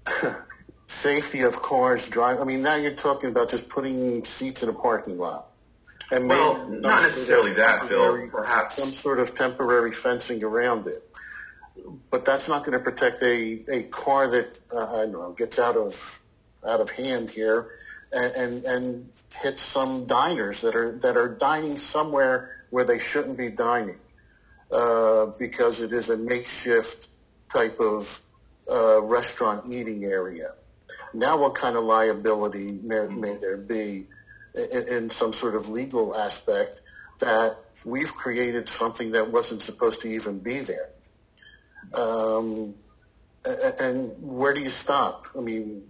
safety 0.86 1.42
of 1.42 1.60
cars 1.60 2.08
driving? 2.08 2.40
I 2.40 2.44
mean, 2.46 2.62
now 2.62 2.76
you're 2.76 2.92
talking 2.92 3.30
about 3.30 3.50
just 3.50 3.68
putting 3.68 4.24
seats 4.24 4.62
in 4.62 4.70
a 4.70 4.72
parking 4.72 5.18
lot. 5.18 5.49
And 6.12 6.28
well, 6.28 6.68
not 6.68 7.02
necessarily 7.02 7.52
that, 7.54 7.82
Phil. 7.82 8.26
Perhaps 8.28 8.76
some 8.76 8.88
sort 8.88 9.20
of 9.20 9.34
temporary 9.34 9.92
fencing 9.92 10.42
around 10.42 10.86
it, 10.86 11.04
but 12.10 12.24
that's 12.24 12.48
not 12.48 12.64
going 12.64 12.76
to 12.76 12.82
protect 12.82 13.22
a, 13.22 13.60
a 13.72 13.84
car 13.90 14.28
that 14.28 14.58
uh, 14.74 15.02
I 15.02 15.02
don't 15.04 15.12
know 15.12 15.32
gets 15.38 15.58
out 15.58 15.76
of 15.76 15.94
out 16.66 16.80
of 16.80 16.90
hand 16.90 17.30
here 17.30 17.70
and, 18.12 18.32
and, 18.36 18.64
and 18.64 19.08
hits 19.42 19.62
some 19.62 20.06
diners 20.06 20.62
that 20.62 20.74
are 20.74 20.92
that 20.98 21.16
are 21.16 21.36
dining 21.36 21.72
somewhere 21.72 22.64
where 22.70 22.84
they 22.84 22.98
shouldn't 22.98 23.38
be 23.38 23.50
dining 23.50 23.98
uh, 24.72 25.26
because 25.38 25.82
it 25.82 25.92
is 25.92 26.10
a 26.10 26.16
makeshift 26.16 27.08
type 27.52 27.78
of 27.80 28.20
uh, 28.70 29.02
restaurant 29.02 29.64
eating 29.72 30.04
area. 30.04 30.52
Now, 31.12 31.38
what 31.38 31.54
kind 31.54 31.76
of 31.76 31.84
liability 31.84 32.78
may, 32.82 33.08
may 33.08 33.36
there 33.40 33.56
be? 33.56 34.06
In, 34.54 35.04
in 35.04 35.10
some 35.10 35.32
sort 35.32 35.54
of 35.54 35.68
legal 35.68 36.14
aspect 36.16 36.80
that 37.20 37.56
we've 37.84 38.14
created 38.14 38.68
something 38.68 39.12
that 39.12 39.30
wasn't 39.30 39.62
supposed 39.62 40.02
to 40.02 40.08
even 40.08 40.38
be 40.38 40.60
there. 40.60 40.90
Um, 41.98 42.74
and 43.80 44.12
where 44.20 44.54
do 44.54 44.60
you 44.60 44.68
stop? 44.68 45.26
I 45.36 45.40
mean, 45.40 45.82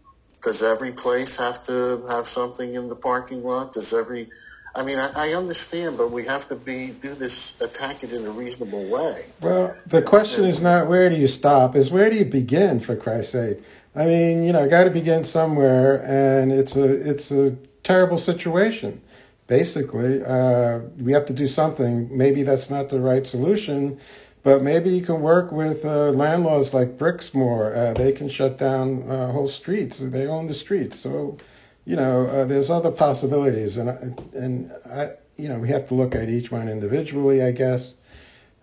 does 0.42 0.62
every 0.62 0.92
place 0.92 1.36
have 1.36 1.64
to 1.66 2.04
have 2.08 2.26
something 2.26 2.74
in 2.74 2.88
the 2.88 2.96
parking 2.96 3.42
lot? 3.42 3.72
Does 3.72 3.92
every, 3.92 4.28
I 4.74 4.84
mean, 4.84 4.98
I, 4.98 5.10
I 5.16 5.28
understand, 5.30 5.98
but 5.98 6.10
we 6.10 6.24
have 6.26 6.48
to 6.48 6.56
be 6.56 6.90
do 6.90 7.14
this, 7.14 7.60
attack 7.60 8.04
it 8.04 8.12
in 8.12 8.24
a 8.24 8.30
reasonable 8.30 8.84
way. 8.86 9.16
Well, 9.40 9.76
the 9.86 10.00
question 10.00 10.44
is 10.44 10.62
not 10.62 10.86
where 10.86 11.10
do 11.10 11.16
you 11.16 11.28
stop, 11.28 11.76
is 11.76 11.90
where 11.90 12.08
do 12.08 12.16
you 12.16 12.24
begin? 12.24 12.80
For 12.80 12.96
Christ's 12.96 13.32
sake, 13.32 13.58
I 13.94 14.06
mean, 14.06 14.44
you 14.44 14.52
know, 14.52 14.68
got 14.68 14.84
to 14.84 14.90
begin 14.90 15.24
somewhere, 15.24 16.02
and 16.04 16.52
it's 16.52 16.76
a 16.76 17.10
it's 17.10 17.32
a 17.32 17.56
terrible 17.82 18.18
situation. 18.18 19.00
Basically, 19.46 20.22
uh, 20.22 20.80
we 20.98 21.12
have 21.12 21.26
to 21.26 21.32
do 21.32 21.48
something. 21.48 22.08
Maybe 22.16 22.42
that's 22.42 22.70
not 22.70 22.88
the 22.88 23.00
right 23.00 23.26
solution, 23.26 23.98
but 24.42 24.62
maybe 24.62 24.90
you 24.90 25.02
can 25.02 25.20
work 25.20 25.50
with 25.50 25.84
uh, 25.84 26.10
landlords 26.10 26.72
like 26.72 26.96
Brixmor. 26.96 27.76
Uh, 27.76 27.94
they 27.94 28.12
can 28.12 28.28
shut 28.28 28.58
down 28.58 29.10
uh, 29.10 29.32
whole 29.32 29.48
streets. 29.48 29.98
They 29.98 30.26
own 30.26 30.46
the 30.46 30.54
streets, 30.54 31.00
so 31.00 31.36
you 31.84 31.96
know 31.96 32.26
uh, 32.28 32.44
there's 32.44 32.70
other 32.70 32.92
possibilities, 32.92 33.76
and 33.76 33.88
and 34.34 34.72
I, 34.88 35.10
you 35.36 35.48
know 35.48 35.58
we 35.58 35.68
have 35.70 35.88
to 35.88 35.94
look 35.94 36.14
at 36.14 36.28
each 36.28 36.52
one 36.52 36.68
individually, 36.68 37.42
I 37.42 37.50
guess. 37.50 37.94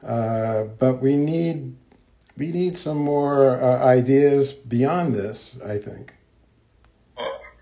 Uh, 0.01 0.63
but 0.79 1.01
we 1.01 1.17
need 1.17 1.75
we 2.37 2.51
need 2.51 2.77
some 2.77 2.97
more 2.97 3.61
ideas 3.61 4.53
beyond 4.53 5.15
this. 5.15 5.59
I 5.65 5.77
think. 5.77 6.13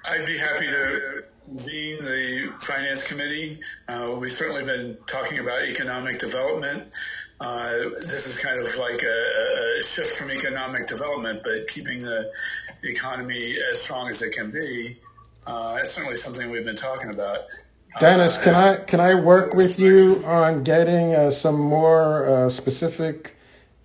I'd 0.07 0.25
be 0.25 0.37
happy 0.37 0.67
to 0.67 1.24
convene 1.45 2.03
the 2.03 2.53
finance 2.59 3.09
committee. 3.11 3.59
Uh, 3.87 4.17
we've 4.19 4.31
certainly 4.31 4.63
been 4.63 4.97
talking 5.07 5.39
about 5.39 5.63
economic 5.63 6.19
development. 6.19 6.91
Uh, 7.39 7.71
this 7.95 8.27
is 8.27 8.43
kind 8.43 8.59
of 8.59 8.67
like 8.79 9.03
a, 9.03 9.77
a, 9.77 9.81
shift 9.81 10.17
from 10.17 10.31
economic 10.31 10.87
development, 10.87 11.41
but 11.43 11.67
keeping 11.67 11.99
the 11.99 12.31
economy 12.83 13.57
as 13.69 13.81
strong 13.81 14.09
as 14.09 14.21
it 14.21 14.33
can 14.33 14.51
be. 14.51 14.97
Uh, 15.45 15.77
it's 15.79 15.91
certainly 15.91 16.15
something 16.15 16.49
we've 16.49 16.65
been 16.65 16.75
talking 16.75 17.11
about. 17.11 17.41
Dennis, 17.99 18.37
can 18.37 18.55
I 18.55 18.77
can 18.77 18.99
I 18.99 19.15
work 19.15 19.53
with 19.53 19.79
you 19.79 20.21
on 20.25 20.63
getting 20.63 21.13
uh, 21.13 21.31
some 21.31 21.59
more 21.59 22.27
uh, 22.27 22.49
specific 22.49 23.35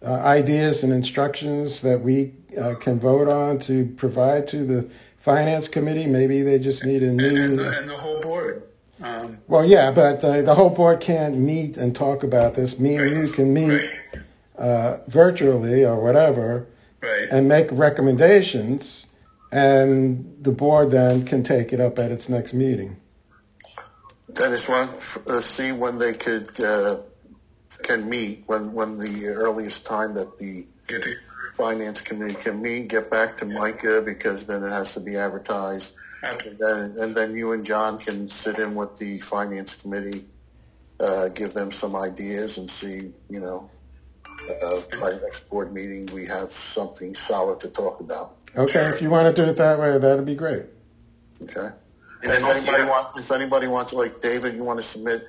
uh, 0.05 0.13
ideas 0.13 0.83
and 0.83 0.93
instructions 0.93 1.81
that 1.83 2.01
we 2.01 2.35
can 2.81 2.99
vote 2.99 3.29
on 3.31 3.61
to 3.61 3.87
provide 3.97 4.49
to 4.49 4.65
the 4.65 4.91
finance 5.21 5.69
committee. 5.69 6.07
Maybe 6.07 6.43
they 6.43 6.59
just 6.59 6.85
need 6.85 7.03
a 7.03 7.13
new. 7.13 7.25
And 7.25 7.59
the, 7.59 7.79
and 7.79 7.89
the 7.89 7.97
whole 7.97 8.21
board. 8.21 8.65
Um, 9.03 9.39
well, 9.49 9.65
yeah, 9.65 9.91
but 9.91 10.21
the, 10.21 10.43
the 10.43 10.55
whole 10.55 10.71
board 10.71 11.01
can't 11.01 11.37
meet 11.37 11.77
and 11.77 11.95
talk 11.95 12.23
about 12.23 12.55
this. 12.55 12.79
Me 12.79 12.97
and 12.97 13.27
you 13.27 13.33
can 13.33 13.55
meet 13.55 13.69
right. 13.69 14.23
uh, 14.59 14.99
virtually 15.09 15.85
or 15.85 16.03
whatever 16.03 16.67
right. 17.01 17.29
and 17.31 17.49
make 17.49 17.69
recommendations, 17.71 19.07
and 19.51 20.37
the 20.43 20.53
board 20.53 20.91
then 20.91 21.25
can 21.25 21.43
take 21.43 21.73
it 21.73 21.81
up 21.81 21.99
at 21.99 22.11
its 22.11 22.29
next 22.29 22.53
meeting. 22.53 22.97
Dennis, 24.35 24.69
want 24.69 24.91
uh, 25.29 25.41
see 25.41 25.73
when 25.73 25.99
they 25.99 26.13
could 26.13 26.49
uh, 26.63 26.97
can 27.83 28.09
meet 28.09 28.43
when 28.47 28.73
when 28.73 28.99
the 28.99 29.29
earliest 29.29 29.87
time 29.87 30.15
that 30.15 30.39
the 30.39 30.67
finance 31.61 32.01
committee 32.01 32.35
can 32.43 32.63
meet, 32.63 32.89
get 32.89 33.11
back 33.11 33.37
to 33.37 33.45
Micah 33.45 34.03
because 34.05 34.47
then 34.47 34.65
it 34.65 34.71
has 34.71 34.95
to 34.95 35.01
be 35.01 35.17
advertised. 35.17 35.95
And 36.23 36.59
then, 36.59 36.95
and 36.99 37.15
then 37.15 37.35
you 37.35 37.53
and 37.53 37.65
John 37.65 37.99
can 37.99 38.29
sit 38.31 38.59
in 38.59 38.75
with 38.75 38.97
the 38.99 39.19
finance 39.21 39.81
committee, 39.81 40.21
uh, 41.01 41.29
give 41.29 41.53
them 41.53 41.71
some 41.71 41.97
ideas 41.97 42.59
and 42.59 42.71
see, 42.71 43.11
you 43.29 43.41
know, 43.41 43.71
uh, 44.63 44.81
by 45.01 45.11
next 45.23 45.49
board 45.51 45.73
meeting, 45.73 46.07
we 46.15 46.27
have 46.27 46.51
something 46.51 47.15
solid 47.15 47.61
to 47.61 47.71
talk 47.71 48.01
about. 48.01 48.33
Okay, 48.57 48.87
if 48.89 49.01
you 49.01 49.11
want 49.11 49.35
to 49.35 49.43
do 49.43 49.49
it 49.49 49.57
that 49.57 49.79
way, 49.79 49.97
that'd 49.99 50.27
be 50.27 50.35
great. 50.35 50.65
Okay. 51.43 51.69
And 52.23 52.33
if 52.33 52.45
also, 52.45 52.71
anybody 52.71 52.85
yeah, 52.85 52.91
want, 52.91 53.17
if 53.17 53.31
anybody 53.33 53.67
wants, 53.67 53.93
like 53.93 54.21
David, 54.21 54.55
you 54.55 54.65
want 54.65 54.79
to 54.79 54.83
submit 54.83 55.23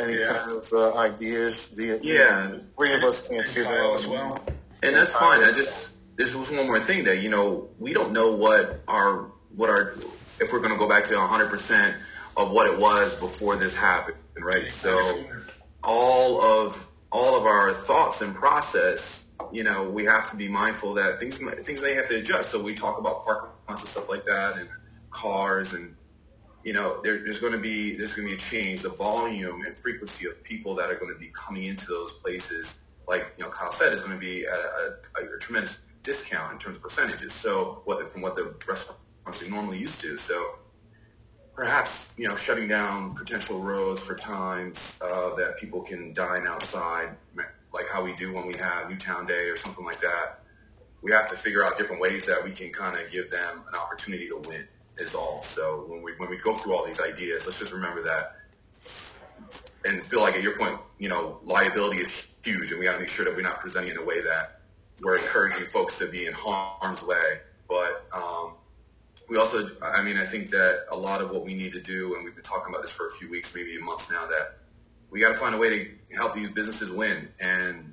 any 0.00 0.14
Yeah. 0.14 0.32
kind 0.32 0.58
of 0.58 0.68
uh, 0.72 0.96
ideas 0.98 1.68
via 1.74 1.98
Yeah. 2.00 2.46
email? 2.46 2.60
Three 2.78 2.94
of 2.94 3.04
us 3.04 3.28
can't 3.28 3.46
see 3.46 3.64
Kyle 3.64 3.94
as 3.94 4.08
well. 4.08 4.38
And 4.82 4.94
that's 4.94 5.16
fine. 5.18 5.42
I 5.42 5.52
just 5.52 6.00
there's 6.16 6.34
just 6.36 6.54
one 6.56 6.66
more 6.66 6.80
thing 6.80 7.04
that 7.04 7.22
you 7.22 7.30
know 7.30 7.68
we 7.78 7.92
don't 7.92 8.12
know 8.12 8.36
what 8.36 8.82
our 8.88 9.32
what 9.54 9.70
our 9.70 9.98
if 10.40 10.52
we're 10.52 10.60
going 10.60 10.72
to 10.72 10.78
go 10.78 10.88
back 10.88 11.04
to 11.04 11.16
100 11.16 11.50
percent 11.50 11.96
of 12.36 12.52
what 12.52 12.72
it 12.72 12.78
was 12.78 13.18
before 13.18 13.56
this 13.56 13.80
happened, 13.80 14.16
right? 14.40 14.70
So 14.70 14.90
all 15.82 16.42
of 16.42 16.90
all 17.10 17.38
of 17.40 17.46
our 17.46 17.72
thoughts 17.72 18.22
and 18.22 18.34
process, 18.34 19.32
you 19.52 19.64
know, 19.64 19.88
we 19.88 20.04
have 20.04 20.30
to 20.30 20.36
be 20.36 20.48
mindful 20.48 20.94
that 20.94 21.18
things 21.18 21.42
may- 21.42 21.62
things 21.62 21.82
may 21.82 21.94
have 21.94 22.08
to 22.08 22.18
adjust. 22.18 22.50
So 22.50 22.62
we 22.62 22.74
talk 22.74 22.98
about 22.98 23.24
parking 23.24 23.50
lots 23.68 23.82
and 23.82 23.88
stuff 23.88 24.08
like 24.08 24.24
that, 24.26 24.58
and 24.58 24.68
cars, 25.10 25.74
and 25.74 25.96
you 26.62 26.74
know, 26.74 27.00
there, 27.02 27.18
there's 27.18 27.40
going 27.40 27.54
to 27.54 27.58
be 27.58 27.96
there's 27.96 28.14
going 28.14 28.28
to 28.28 28.32
be 28.32 28.36
a 28.36 28.38
change. 28.38 28.82
The 28.82 28.90
volume 28.90 29.62
and 29.62 29.76
frequency 29.76 30.28
of 30.28 30.44
people 30.44 30.76
that 30.76 30.90
are 30.90 30.96
going 30.96 31.12
to 31.12 31.18
be 31.18 31.30
coming 31.34 31.64
into 31.64 31.86
those 31.88 32.12
places, 32.12 32.84
like 33.08 33.34
you 33.38 33.44
know, 33.44 33.50
Kyle 33.50 33.72
said, 33.72 33.92
is 33.92 34.02
going 34.02 34.18
to 34.18 34.24
be 34.24 34.44
at 34.44 34.58
a, 34.58 35.22
a, 35.22 35.36
a 35.36 35.38
tremendous 35.40 35.86
discount 36.02 36.52
in 36.52 36.58
terms 36.58 36.76
of 36.76 36.82
percentages. 36.82 37.32
So 37.32 37.82
what 37.84 38.06
from 38.08 38.22
what 38.22 38.36
the 38.36 38.54
restaurants 38.68 39.42
are 39.42 39.50
normally 39.50 39.78
used 39.78 40.02
to. 40.02 40.16
So 40.16 40.58
perhaps 41.54 42.14
you 42.18 42.28
know 42.28 42.36
shutting 42.36 42.68
down 42.68 43.14
potential 43.14 43.62
rows 43.62 44.06
for 44.06 44.14
times 44.14 45.00
uh, 45.04 45.34
that 45.36 45.56
people 45.58 45.82
can 45.82 46.12
dine 46.12 46.46
outside, 46.46 47.16
like 47.72 47.86
how 47.92 48.04
we 48.04 48.14
do 48.14 48.34
when 48.34 48.46
we 48.46 48.54
have 48.54 48.88
Newtown 48.88 49.26
Day 49.26 49.48
or 49.48 49.56
something 49.56 49.84
like 49.84 50.00
that. 50.00 50.40
We 51.00 51.12
have 51.12 51.28
to 51.28 51.36
figure 51.36 51.64
out 51.64 51.76
different 51.76 52.02
ways 52.02 52.26
that 52.26 52.44
we 52.44 52.50
can 52.50 52.72
kind 52.72 52.96
of 52.96 53.10
give 53.10 53.30
them 53.30 53.64
an 53.68 53.74
opportunity 53.78 54.28
to 54.28 54.42
win. 54.48 54.64
Is 54.98 55.14
all. 55.14 55.40
So 55.42 55.84
when 55.86 56.02
we 56.02 56.12
when 56.16 56.28
we 56.28 56.38
go 56.38 56.54
through 56.54 56.74
all 56.74 56.84
these 56.84 57.00
ideas, 57.00 57.46
let's 57.46 57.60
just 57.60 57.72
remember 57.72 58.02
that 58.02 58.34
and 59.84 60.02
feel 60.02 60.20
like 60.20 60.34
at 60.34 60.42
your 60.42 60.56
point, 60.56 60.78
you 60.98 61.08
know, 61.08 61.38
liability 61.44 61.98
is 61.98 62.27
huge, 62.48 62.70
and 62.70 62.80
we 62.80 62.86
got 62.86 62.94
to 62.94 62.98
make 62.98 63.08
sure 63.08 63.24
that 63.24 63.36
we're 63.36 63.42
not 63.42 63.60
presenting 63.60 63.92
in 63.92 63.98
a 63.98 64.04
way 64.04 64.20
that 64.22 64.60
we're 65.02 65.16
encouraging 65.16 65.66
folks 65.66 65.98
to 66.00 66.10
be 66.10 66.26
in 66.26 66.32
harm's 66.34 67.04
way. 67.04 67.40
But 67.68 68.04
um, 68.16 68.54
we 69.28 69.36
also, 69.36 69.58
I 69.82 70.02
mean, 70.02 70.16
I 70.16 70.24
think 70.24 70.50
that 70.50 70.86
a 70.90 70.96
lot 70.96 71.20
of 71.20 71.30
what 71.30 71.44
we 71.44 71.54
need 71.54 71.74
to 71.74 71.80
do, 71.80 72.14
and 72.14 72.24
we've 72.24 72.34
been 72.34 72.44
talking 72.44 72.72
about 72.72 72.82
this 72.82 72.96
for 72.96 73.06
a 73.06 73.10
few 73.10 73.30
weeks, 73.30 73.54
maybe 73.54 73.78
months 73.80 74.10
now, 74.10 74.26
that 74.26 74.56
we 75.10 75.20
got 75.20 75.28
to 75.28 75.34
find 75.34 75.54
a 75.54 75.58
way 75.58 75.68
to 75.70 76.16
help 76.16 76.34
these 76.34 76.50
businesses 76.50 76.90
win. 76.90 77.28
And 77.40 77.92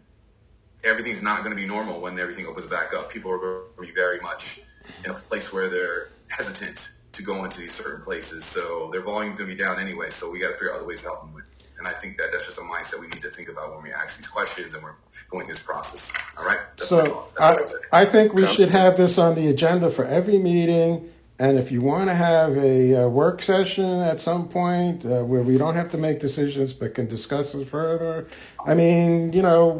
everything's 0.86 1.24
not 1.24 1.44
going 1.44 1.56
to 1.56 1.62
be 1.62 1.68
normal 1.68 2.02
when 2.02 2.18
everything 2.20 2.46
opens 2.46 2.68
back 2.68 2.94
up. 2.94 3.12
People 3.12 3.32
are 3.32 3.38
going 3.38 3.63
to 3.78 3.82
be 3.82 3.91
very 3.91 4.20
much 4.22 4.60
in 5.04 5.12
a 5.12 5.13
place 5.13 5.54
where 5.54 5.70
they're 5.70 6.10
hesitant 6.30 6.96
to 7.13 7.24
go 7.24 7.44
into 7.44 7.60
these 7.60 7.72
certain 7.72 8.04
places. 8.04 8.44
So 8.46 8.89
their 8.91 9.02
volume's 9.02 9.38
going 9.38 9.50
to 9.50 9.56
be 9.56 9.62
down 9.62 9.80
anyway. 9.80 10.10
So 10.10 10.32
we 10.32 10.39
got 10.39 10.48
to 10.48 10.54
figure 10.54 10.72
out 10.72 10.78
other 10.78 10.88
ways 10.88 11.02
to 11.04 11.10
help 11.10 11.22
them 11.22 11.34
win. 11.34 11.44
And 11.78 11.88
I 11.88 11.92
think 11.92 12.18
that 12.18 12.30
that's 12.32 12.46
just 12.46 12.58
a 12.58 12.62
mindset 12.62 13.02
we 13.02 13.08
need 13.08 13.22
to 13.24 13.30
think 13.30 13.50
about 13.50 13.74
when 13.74 13.84
we 13.84 13.92
ask 13.92 14.18
these 14.18 14.28
questions 14.28 14.74
and 14.74 14.84
we're 14.84 14.94
going 15.30 15.46
through 15.46 15.54
this 15.54 15.66
process. 15.66 16.14
All 16.38 16.46
right. 16.46 16.60
That's 16.78 16.90
So 16.90 17.28
I, 17.40 17.58
I 17.92 18.06
think 18.06 18.34
we 18.34 18.46
should 18.46 18.70
have 18.70 18.98
this 18.98 19.18
on 19.18 19.36
the 19.36 19.48
agenda 19.48 19.90
for 19.90 20.06
every 20.06 20.38
meeting. 20.38 21.12
And 21.38 21.60
if 21.60 21.70
you 21.72 21.82
want 21.82 22.10
to 22.10 22.16
have 22.16 22.56
a, 22.58 23.04
uh 23.04 23.08
work 23.10 23.42
session 23.42 24.00
at 24.00 24.22
some 24.22 24.48
point 24.48 25.06
uh, 25.06 25.24
where 25.24 25.42
we 25.42 25.58
don't 25.58 25.76
have 25.76 25.92
to 25.92 25.98
make 25.98 26.22
decisions 26.22 26.72
but 26.72 26.96
can 26.96 27.08
discuss 27.08 27.54
it 27.54 27.68
further, 27.68 28.28
I 28.66 28.74
mean, 28.74 29.34
you 29.34 29.42
know, 29.42 29.80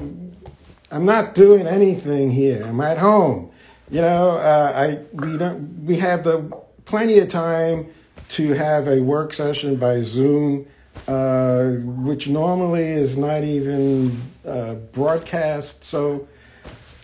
I'm 0.92 1.06
not 1.06 1.34
doing 1.34 1.66
anything 1.66 2.32
here. 2.32 2.62
I'm 2.66 2.82
at 2.82 2.98
home. 2.98 3.52
You 3.90 4.02
know, 4.02 4.32
uh, 4.32 4.74
I 4.76 5.00
we 5.14 5.38
don't 5.38 5.86
we 5.86 5.98
have 5.98 6.24
the 6.24 6.52
plenty 6.86 7.20
of 7.20 7.30
time 7.30 7.88
to 8.30 8.54
have 8.54 8.88
a 8.88 9.02
work 9.02 9.34
session 9.34 9.76
by 9.76 10.02
Zoom, 10.02 10.68
uh, 11.08 11.72
which 12.04 12.28
normally 12.28 12.86
is 12.88 13.18
not 13.18 13.44
even 13.44 14.22
uh, 14.46 14.74
broadcast. 14.74 15.84
So, 15.84 16.28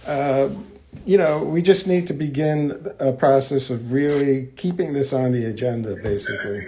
uh, 0.08 0.50
you 1.06 1.18
know, 1.18 1.44
we 1.44 1.62
just 1.62 1.88
need 1.88 2.08
to 2.08 2.14
begin 2.14 2.92
a 3.00 3.12
process 3.12 3.70
of 3.70 3.92
really 3.92 4.48
keeping 4.58 4.94
this 4.94 5.14
on 5.14 5.32
the 5.32 5.46
agenda, 5.46 5.96
basically. 5.96 6.66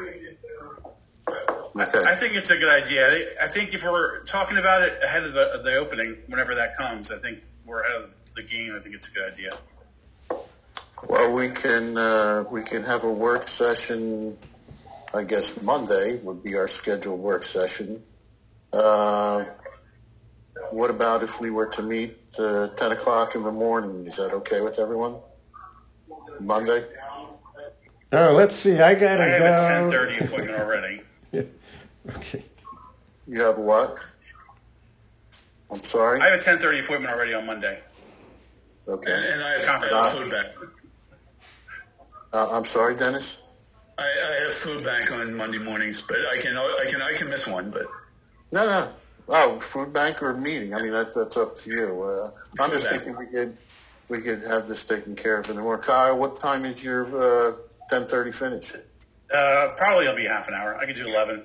I 1.76 2.15
think 2.15 2.36
it's 2.36 2.52
a 2.52 2.58
good 2.58 2.69
idea. 2.84 3.08
I- 3.08 3.46
I 3.46 3.48
think 3.48 3.74
if 3.74 3.84
we're 3.84 4.19
talking 4.26 4.58
about 4.58 4.84
it 4.84 5.04
ahead 5.04 5.24
of 5.24 5.34
the, 5.34 5.52
of 5.54 5.63
the 5.63 5.76
opening, 5.76 6.17
whenever 6.28 6.54
that 6.56 6.78
comes, 6.78 7.12
I 7.12 7.17
think 7.17 7.39
we're 7.65 7.82
ahead 7.82 8.04
of 8.04 8.10
the 8.36 8.43
game. 8.43 8.76
I 8.76 8.80
think 8.80 8.93
it's 8.96 9.08
a 9.10 9.12
good 9.12 9.34
idea. 9.34 9.50
Well, 11.10 11.34
we 11.34 11.50
can, 11.50 11.98
uh, 11.98 12.46
we 12.50 12.62
can 12.63 12.84
have 12.84 13.04
a 13.04 13.12
work 13.12 13.48
session, 13.48 14.38
I 15.13 15.23
guess 15.23 15.62
Monday 15.62 16.19
would 16.23 16.43
be 16.43 16.56
our 16.56 16.67
scheduled 16.67 17.19
work 17.19 17.43
session. 17.43 18.04
Uh, 18.71 19.45
what 20.71 20.89
about 20.89 21.21
if 21.21 21.39
we 21.39 21.52
were 21.52 21.67
to 21.67 21.84
meet, 21.84 22.15
uh, 22.39 22.69
ten 22.76 22.91
o'clock 22.91 23.36
in 23.36 23.43
the 23.43 23.52
morning? 23.52 24.08
Is 24.08 24.17
that 24.17 24.34
okay 24.34 24.62
with 24.62 24.80
everyone? 24.80 25.19
Monday? 26.39 26.82
Oh, 28.12 28.34
let's 28.34 28.56
see. 28.56 28.80
I 28.80 28.95
gotta 28.95 29.23
I 29.23 29.28
have 29.28 29.60
a 29.60 29.91
10.30 29.93 30.26
appointment 30.26 30.60
already. 30.60 31.02
Okay. 32.17 32.43
You 33.26 33.41
have 33.41 33.58
what? 33.58 33.95
I'm 35.71 35.78
sorry? 35.78 36.19
I 36.19 36.26
have 36.26 36.39
a 36.39 36.41
ten 36.41 36.58
thirty 36.58 36.80
appointment 36.80 37.13
already 37.13 37.34
on 37.34 37.45
Monday. 37.45 37.80
Okay. 38.89 39.30
And 39.32 39.41
I 39.41 39.52
have, 39.52 39.84
I 39.84 39.88
have 39.88 40.08
food 40.10 40.30
bank. 40.30 40.47
Uh, 42.34 42.49
I'm 42.52 42.65
sorry, 42.65 42.95
Dennis? 42.97 43.42
I, 43.97 44.03
I 44.03 44.43
have 44.43 44.53
food 44.53 44.84
bank 44.84 45.12
on 45.13 45.36
Monday 45.36 45.60
mornings, 45.60 46.01
but 46.01 46.17
I 46.32 46.38
can 46.38 46.58
I 46.58 46.86
can 46.89 47.01
I 47.01 47.13
can 47.13 47.29
miss 47.29 47.47
one. 47.47 47.69
But 47.71 47.86
No, 48.51 48.65
no. 48.65 48.88
Oh, 49.29 49.58
food 49.60 49.93
bank 49.93 50.21
or 50.21 50.34
meeting? 50.34 50.73
I 50.73 50.82
mean, 50.82 50.91
that, 50.91 51.13
that's 51.13 51.38
up 51.38 51.58
to 51.60 51.69
you. 51.69 52.03
Uh, 52.03 52.32
I'm 52.60 52.69
Food 52.69 52.73
just 52.73 52.89
bank. 52.89 53.03
thinking 53.03 53.17
we 53.17 53.32
could, 53.32 53.58
we 54.10 54.19
could 54.21 54.43
have 54.49 54.67
this 54.67 54.84
taken 54.86 55.15
care 55.15 55.39
of 55.39 55.47
in 55.49 55.56
the 55.56 55.62
morning. 55.62 55.82
Kyle, 55.82 56.17
what 56.17 56.36
time 56.36 56.65
is 56.65 56.84
your, 56.84 57.06
uh, 57.51 57.56
ten 57.89 58.06
thirty 58.06 58.32
finish? 58.34 58.73
Uh, 59.34 59.69
probably 59.77 60.03
it'll 60.06 60.17
be 60.17 60.25
half 60.25 60.49
an 60.49 60.53
hour. 60.56 60.75
I 60.75 60.86
can 60.86 60.95
do 60.95 61.06
eleven. 61.06 61.43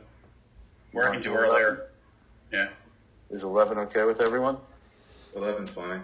Or 0.93 1.09
I 1.09 1.13
can 1.13 1.23
do 1.23 1.31
Eleven? 1.31 1.51
earlier. 1.51 1.87
Yeah. 2.53 2.69
Is 3.31 3.45
eleven 3.45 3.79
okay 3.79 4.05
with 4.05 4.21
everyone? 4.23 4.57
Eleven's 5.37 5.75
fine. 5.75 6.03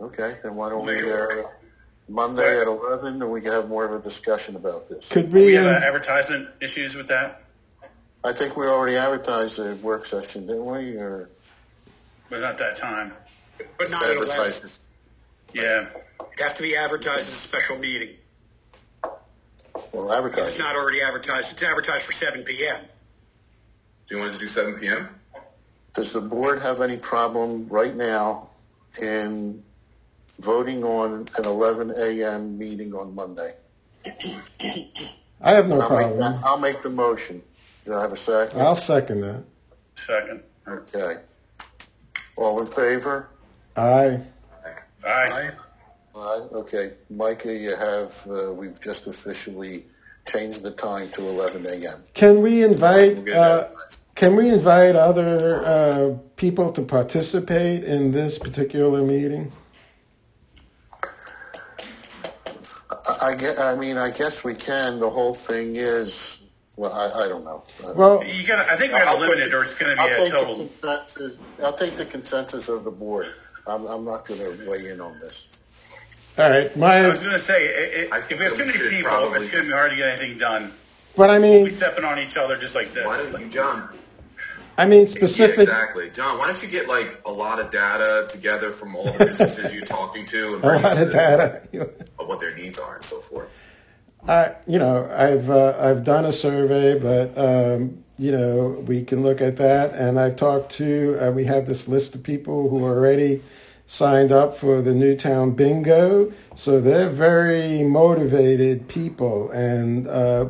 Okay, 0.00 0.34
then 0.44 0.54
why 0.54 0.68
don't 0.68 0.86
we, 0.86 0.92
Make 2.08 2.14
it. 2.14 2.20
Monday 2.20 2.60
at 2.60 2.66
eleven, 2.66 3.22
and 3.22 3.30
we 3.32 3.40
can 3.40 3.52
have 3.52 3.68
more 3.68 3.84
of 3.84 3.92
a 3.98 4.02
discussion 4.02 4.56
about 4.56 4.88
this. 4.88 5.10
Could 5.10 5.32
We 5.32 5.46
we? 5.46 5.52
have 5.54 5.66
uh, 5.66 5.86
advertisement 5.86 6.48
issues 6.60 6.94
with 6.94 7.08
that, 7.08 7.42
I 8.24 8.32
think 8.32 8.56
we 8.56 8.66
already 8.66 8.96
advertised 8.96 9.58
a 9.60 9.74
work 9.76 10.04
session, 10.04 10.46
didn't 10.46 10.64
we, 10.64 10.96
or? 10.96 11.28
but 12.30 12.40
not 12.40 12.56
that 12.58 12.74
time. 12.76 13.12
But 13.78 13.90
not 13.90 14.02
at 14.02 14.16
11. 14.16 14.70
Yeah. 15.52 15.88
It'd 16.32 16.40
have 16.40 16.54
to 16.54 16.62
be 16.62 16.74
advertised 16.76 17.18
as 17.18 17.28
a 17.28 17.30
special 17.30 17.78
meeting. 17.78 18.16
Well, 19.92 20.12
advertised. 20.12 20.48
It's 20.48 20.58
not 20.58 20.74
already 20.74 21.00
advertised. 21.02 21.52
It's 21.52 21.62
advertised 21.62 22.06
for 22.06 22.12
7 22.12 22.42
p.m. 22.44 22.80
Do 24.06 24.14
you 24.16 24.20
want 24.20 24.30
us 24.30 24.38
to 24.38 24.44
do 24.44 24.48
seven 24.48 24.74
p.m.? 24.74 25.08
Does 25.94 26.12
the 26.12 26.20
board 26.20 26.60
have 26.60 26.80
any 26.80 26.96
problem 26.96 27.68
right 27.68 27.94
now 27.94 28.50
in 29.00 29.62
voting 30.40 30.82
on 30.84 31.20
an 31.38 31.44
eleven 31.44 31.92
AM 31.96 32.58
meeting 32.58 32.92
on 32.94 33.14
Monday? 33.14 33.54
I 35.40 35.52
have 35.52 35.68
no 35.68 35.80
I'll 35.80 35.90
make, 35.90 36.06
problem. 36.06 36.40
I'll 36.44 36.60
make 36.60 36.82
the 36.82 36.90
motion. 36.90 37.42
Do 37.84 37.94
I 37.94 38.02
have 38.02 38.12
a 38.12 38.16
second? 38.16 38.60
I'll 38.60 38.76
second 38.76 39.20
that. 39.22 39.42
Second. 39.94 40.42
Okay. 40.66 41.14
All 42.36 42.60
in 42.60 42.66
favor? 42.66 43.28
Aye. 43.76 44.20
Aye. 44.64 44.76
I 45.06 45.50
Aye. 46.16 46.40
Okay. 46.52 46.92
Micah, 47.10 47.52
you 47.54 47.76
have, 47.76 48.26
uh, 48.30 48.52
we've 48.52 48.80
just 48.80 49.06
officially 49.06 49.84
changed 50.26 50.62
the 50.62 50.70
time 50.70 51.10
to 51.10 51.26
eleven 51.28 51.66
AM. 51.66 52.02
Can 52.14 52.40
we 52.40 52.62
invite? 52.64 53.14
We'll 53.16 53.22
get 53.24 53.34
it 53.34 53.36
Uh, 53.36 53.68
can 54.14 54.36
we 54.36 54.48
invite 54.48 54.94
other 54.96 55.64
uh, 55.66 56.16
people 56.36 56.72
to 56.72 56.82
participate 56.82 57.82
in 57.84 58.12
this 58.12 58.38
particular 58.38 59.02
meeting? 59.02 59.52
I, 63.24 63.28
I 63.28 63.34
get, 63.36 63.58
I 63.58 63.76
mean, 63.76 63.96
I 63.96 64.08
guess 64.10 64.44
we 64.44 64.54
can. 64.54 65.00
The 65.00 65.08
whole 65.10 65.34
thing 65.34 65.76
is, 65.76 66.44
well, 66.76 66.92
I, 66.92 67.24
I 67.24 67.28
don't 67.28 67.44
know. 67.44 67.62
Well, 67.94 68.24
You 68.24 68.46
gotta, 68.46 68.70
I 68.70 68.76
think 68.76 68.92
we 68.92 68.98
gotta 68.98 69.18
limit 69.18 69.38
it 69.38 69.54
or 69.54 69.62
it's 69.62 69.78
gonna 69.78 69.94
be 69.94 70.00
I'll 70.00 70.08
a 70.10 70.14
take 70.14 70.26
the 70.30 70.30
total. 70.38 70.54
consensus. 70.56 71.36
I'll 71.62 71.72
take 71.72 71.96
the 71.96 72.06
consensus 72.06 72.68
of 72.68 72.84
the 72.84 72.90
board. 72.90 73.28
I'm, 73.66 73.86
I'm 73.86 74.04
not 74.04 74.26
going 74.26 74.40
to 74.40 74.68
weigh 74.68 74.90
in 74.90 75.00
on 75.00 75.18
this. 75.20 75.62
all 76.36 76.50
right. 76.50 76.74
my. 76.76 76.96
I 76.98 77.08
was 77.08 77.24
gonna 77.24 77.38
say, 77.38 77.64
it, 77.64 78.12
it, 78.12 78.14
if 78.14 78.38
we 78.38 78.44
have 78.44 78.52
too 78.54 78.66
many 78.66 78.90
people, 78.96 79.10
probably- 79.10 79.36
it's 79.36 79.50
gonna 79.50 79.64
be 79.64 79.70
hard 79.70 79.90
to 79.90 79.96
get 79.96 80.08
anything 80.08 80.36
done. 80.36 80.72
but 81.16 81.30
I 81.30 81.38
mean, 81.38 81.52
We'll 81.54 81.64
be 81.64 81.70
stepping 81.70 82.04
on 82.04 82.18
each 82.18 82.36
other 82.36 82.58
just 82.58 82.74
like 82.74 82.92
this. 82.92 83.06
Why 83.06 83.16
this. 83.16 83.26
don't 83.30 83.40
you, 83.40 83.48
John? 83.48 83.88
I 84.76 84.86
mean, 84.86 85.06
specific. 85.06 85.56
Yeah, 85.56 85.62
exactly, 85.62 86.10
John. 86.10 86.38
Why 86.38 86.46
don't 86.46 86.62
you 86.62 86.70
get 86.70 86.88
like 86.88 87.22
a 87.26 87.30
lot 87.30 87.60
of 87.60 87.70
data 87.70 88.26
together 88.28 88.72
from 88.72 88.96
all 88.96 89.04
the 89.04 89.24
businesses 89.24 89.74
you're 89.74 89.84
talking 89.84 90.24
to, 90.24 90.54
and 90.54 90.64
a 90.64 90.78
lot 90.78 91.00
of 91.00 91.12
data 91.12 91.62
of 92.18 92.26
what 92.26 92.40
their 92.40 92.54
needs 92.54 92.78
are 92.78 92.96
and 92.96 93.04
so 93.04 93.18
forth. 93.18 93.56
I, 94.26 94.54
you 94.66 94.78
know, 94.78 95.08
I've 95.14 95.50
uh, 95.50 95.76
I've 95.78 96.02
done 96.02 96.24
a 96.24 96.32
survey, 96.32 96.98
but 96.98 97.36
um, 97.38 98.04
you 98.18 98.32
know, 98.32 98.82
we 98.86 99.02
can 99.02 99.22
look 99.22 99.40
at 99.40 99.56
that. 99.58 99.92
And 99.94 100.18
I've 100.18 100.36
talked 100.36 100.72
to. 100.72 101.18
Uh, 101.20 101.30
we 101.30 101.44
have 101.44 101.66
this 101.66 101.86
list 101.86 102.14
of 102.14 102.22
people 102.22 102.68
who 102.68 102.84
are 102.84 102.96
already 102.96 103.42
signed 103.86 104.32
up 104.32 104.56
for 104.56 104.80
the 104.80 104.94
Newtown 104.94 105.52
Bingo, 105.52 106.32
so 106.56 106.80
they're 106.80 107.10
very 107.10 107.82
motivated 107.82 108.88
people, 108.88 109.50
and 109.50 110.08
uh, 110.08 110.46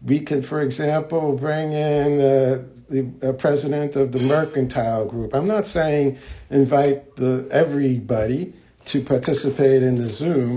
we 0.00 0.20
can, 0.20 0.42
for 0.42 0.60
example, 0.60 1.36
bring 1.36 1.72
in 1.72 2.20
uh, 2.20 2.62
the 2.88 3.08
uh, 3.22 3.32
president 3.32 3.96
of 3.96 4.12
the 4.12 4.20
Mercantile 4.24 5.06
Group. 5.06 5.34
I'm 5.34 5.46
not 5.46 5.66
saying 5.66 6.18
invite 6.50 7.16
the 7.16 7.46
everybody 7.50 8.54
to 8.86 9.02
participate 9.02 9.82
in 9.82 9.94
the 9.94 10.04
Zoom, 10.04 10.56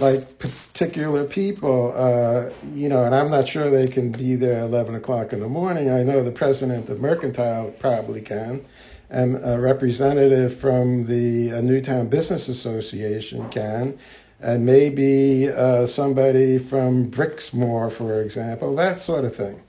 like 0.00 0.38
particular 0.38 1.26
people, 1.26 1.92
uh, 1.96 2.50
you 2.72 2.88
know, 2.88 3.04
and 3.04 3.12
I'm 3.12 3.28
not 3.28 3.48
sure 3.48 3.68
they 3.68 3.88
can 3.88 4.12
be 4.12 4.36
there 4.36 4.60
at 4.60 4.64
11 4.66 4.94
o'clock 4.94 5.32
in 5.32 5.40
the 5.40 5.48
morning. 5.48 5.90
I 5.90 6.04
know 6.04 6.22
the 6.22 6.30
president 6.30 6.88
of 6.88 7.00
Mercantile 7.00 7.72
probably 7.80 8.20
can, 8.20 8.64
and 9.10 9.40
a 9.42 9.58
representative 9.58 10.56
from 10.56 11.06
the 11.06 11.52
uh, 11.52 11.60
Newtown 11.62 12.06
Business 12.06 12.48
Association 12.48 13.48
can, 13.48 13.98
and 14.38 14.64
maybe 14.64 15.48
uh, 15.48 15.86
somebody 15.86 16.58
from 16.58 17.10
Brixmor, 17.10 17.90
for 17.90 18.22
example, 18.22 18.76
that 18.76 19.00
sort 19.00 19.24
of 19.24 19.34
thing. 19.34 19.63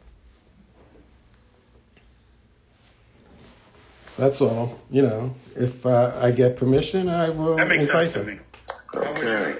That's 4.17 4.41
all. 4.41 4.79
You 4.89 5.01
know, 5.01 5.35
if 5.55 5.85
uh, 5.85 6.17
I 6.21 6.31
get 6.31 6.55
permission, 6.55 7.09
I 7.09 7.29
will. 7.29 7.55
That 7.57 7.67
makes 7.67 7.89
sense 7.89 8.13
to 8.13 8.23
me. 8.23 8.39
Okay. 8.95 9.53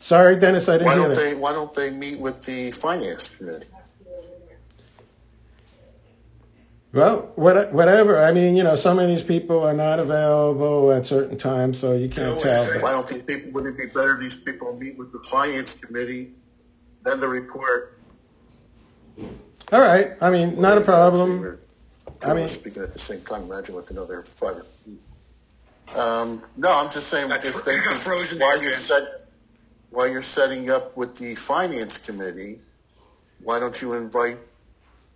Sorry, 0.00 0.36
Dennis, 0.36 0.68
I 0.68 0.74
didn't 0.74 0.86
Why 0.86 0.94
hear 0.94 1.02
don't 1.02 1.14
that. 1.14 1.32
they, 1.34 1.40
why 1.40 1.52
don't 1.52 1.74
they 1.74 1.90
meet 1.90 2.20
with 2.20 2.40
the 2.44 2.70
finance 2.70 3.36
committee? 3.36 3.66
Well, 6.92 7.32
what, 7.34 7.72
whatever. 7.72 8.24
I 8.24 8.32
mean, 8.32 8.56
you 8.56 8.62
know, 8.62 8.76
some 8.76 9.00
of 9.00 9.08
these 9.08 9.24
people 9.24 9.64
are 9.64 9.74
not 9.74 9.98
available 9.98 10.92
at 10.92 11.04
certain 11.04 11.36
times, 11.36 11.78
so 11.78 11.92
you 11.92 12.08
can't 12.08 12.40
So, 12.40 12.48
tell. 12.72 12.80
Why 12.80 12.92
don't 12.92 13.06
these 13.08 13.22
people, 13.22 13.50
wouldn't 13.52 13.78
it 13.78 13.82
be 13.82 13.86
better 13.92 14.16
these 14.16 14.36
people 14.36 14.76
meet 14.76 14.96
with 14.96 15.12
the 15.12 15.18
finance 15.28 15.74
committee, 15.74 16.30
then 17.02 17.18
the 17.18 17.28
report? 17.28 17.98
All 19.72 19.80
right. 19.80 20.12
I 20.20 20.30
mean, 20.30 20.60
not 20.60 20.78
a 20.78 20.80
problem. 20.80 21.40
We're 21.40 21.58
I 22.22 22.34
mean- 22.34 22.48
Speaking 22.48 22.82
at 22.82 22.92
the 22.92 22.98
same 22.98 23.20
time, 23.22 23.42
imagine 23.44 23.74
with 23.74 23.90
another 23.90 24.22
five. 24.22 24.64
Um, 25.96 26.42
no, 26.56 26.68
I'm 26.70 26.90
just 26.90 27.08
saying, 27.08 27.28
Got 27.28 27.44
if 27.44 27.52
fr- 27.52 27.70
they, 27.70 27.76
got 27.76 27.96
while 28.40 28.54
there, 28.58 28.62
you're 28.64 28.72
set, 28.72 29.02
while 29.90 30.08
you're 30.08 30.22
setting 30.22 30.70
up 30.70 30.96
with 30.96 31.14
the 31.16 31.34
finance 31.36 31.98
committee, 32.04 32.60
why 33.42 33.60
don't 33.60 33.80
you 33.80 33.94
invite 33.94 34.36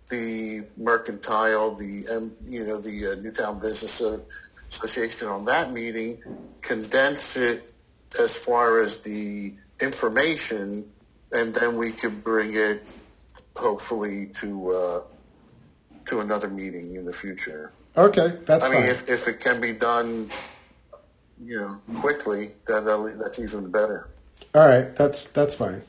the 0.09 0.61
mercantile, 0.77 1.75
the, 1.75 2.05
um, 2.15 2.31
you 2.45 2.65
know, 2.65 2.79
the 2.81 3.11
uh, 3.17 3.21
Newtown 3.21 3.59
Business 3.59 4.01
Association 4.69 5.27
on 5.27 5.45
that 5.45 5.71
meeting, 5.71 6.21
condense 6.61 7.35
it 7.37 7.73
as 8.19 8.35
far 8.37 8.81
as 8.81 8.99
the 9.01 9.53
information, 9.81 10.89
and 11.33 11.53
then 11.53 11.77
we 11.77 11.91
could 11.91 12.23
bring 12.23 12.51
it 12.53 12.83
hopefully 13.55 14.27
to, 14.35 14.69
uh, 14.71 14.99
to 16.05 16.19
another 16.19 16.49
meeting 16.49 16.95
in 16.95 17.05
the 17.05 17.13
future. 17.13 17.71
Okay, 17.97 18.37
that's 18.45 18.63
I 18.65 18.69
mean, 18.69 18.81
fine. 18.81 18.89
if, 18.89 19.09
if 19.09 19.27
it 19.27 19.39
can 19.41 19.59
be 19.61 19.73
done, 19.73 20.29
you 21.39 21.59
know, 21.59 21.79
quickly, 21.99 22.51
then 22.67 22.85
that'll- 22.85 23.17
that's 23.17 23.39
even 23.39 23.69
better. 23.71 24.07
All 24.55 24.67
right, 24.67 24.95
that's 24.95 25.25
that's 25.33 25.53
fine. 25.53 25.81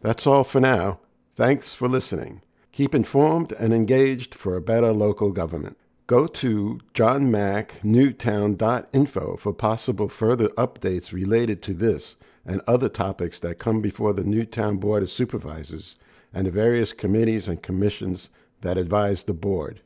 That's 0.00 0.26
all 0.26 0.42
for 0.44 0.60
now. 0.60 0.98
Thanks 1.36 1.74
for 1.74 1.88
listening. 1.88 2.42
Keep 2.72 2.92
informed 2.94 3.52
and 3.52 3.72
engaged 3.72 4.34
for 4.34 4.56
a 4.56 4.60
better 4.60 4.92
local 4.92 5.30
government. 5.30 5.76
Go 6.08 6.26
to 6.26 6.80
johnmacnewtown.info 6.94 9.36
for 9.36 9.52
possible 9.52 10.08
further 10.08 10.48
updates 10.50 11.12
related 11.12 11.62
to 11.62 11.72
this 11.74 12.16
and 12.44 12.60
other 12.66 12.88
topics 12.88 13.38
that 13.40 13.58
come 13.58 13.80
before 13.80 14.12
the 14.12 14.24
Newtown 14.24 14.76
Board 14.76 15.02
of 15.02 15.10
Supervisors 15.10 15.96
and 16.32 16.46
the 16.46 16.50
various 16.50 16.92
committees 16.92 17.48
and 17.48 17.62
commissions 17.62 18.30
that 18.62 18.78
advise 18.78 19.24
the 19.24 19.34
board. 19.34 19.80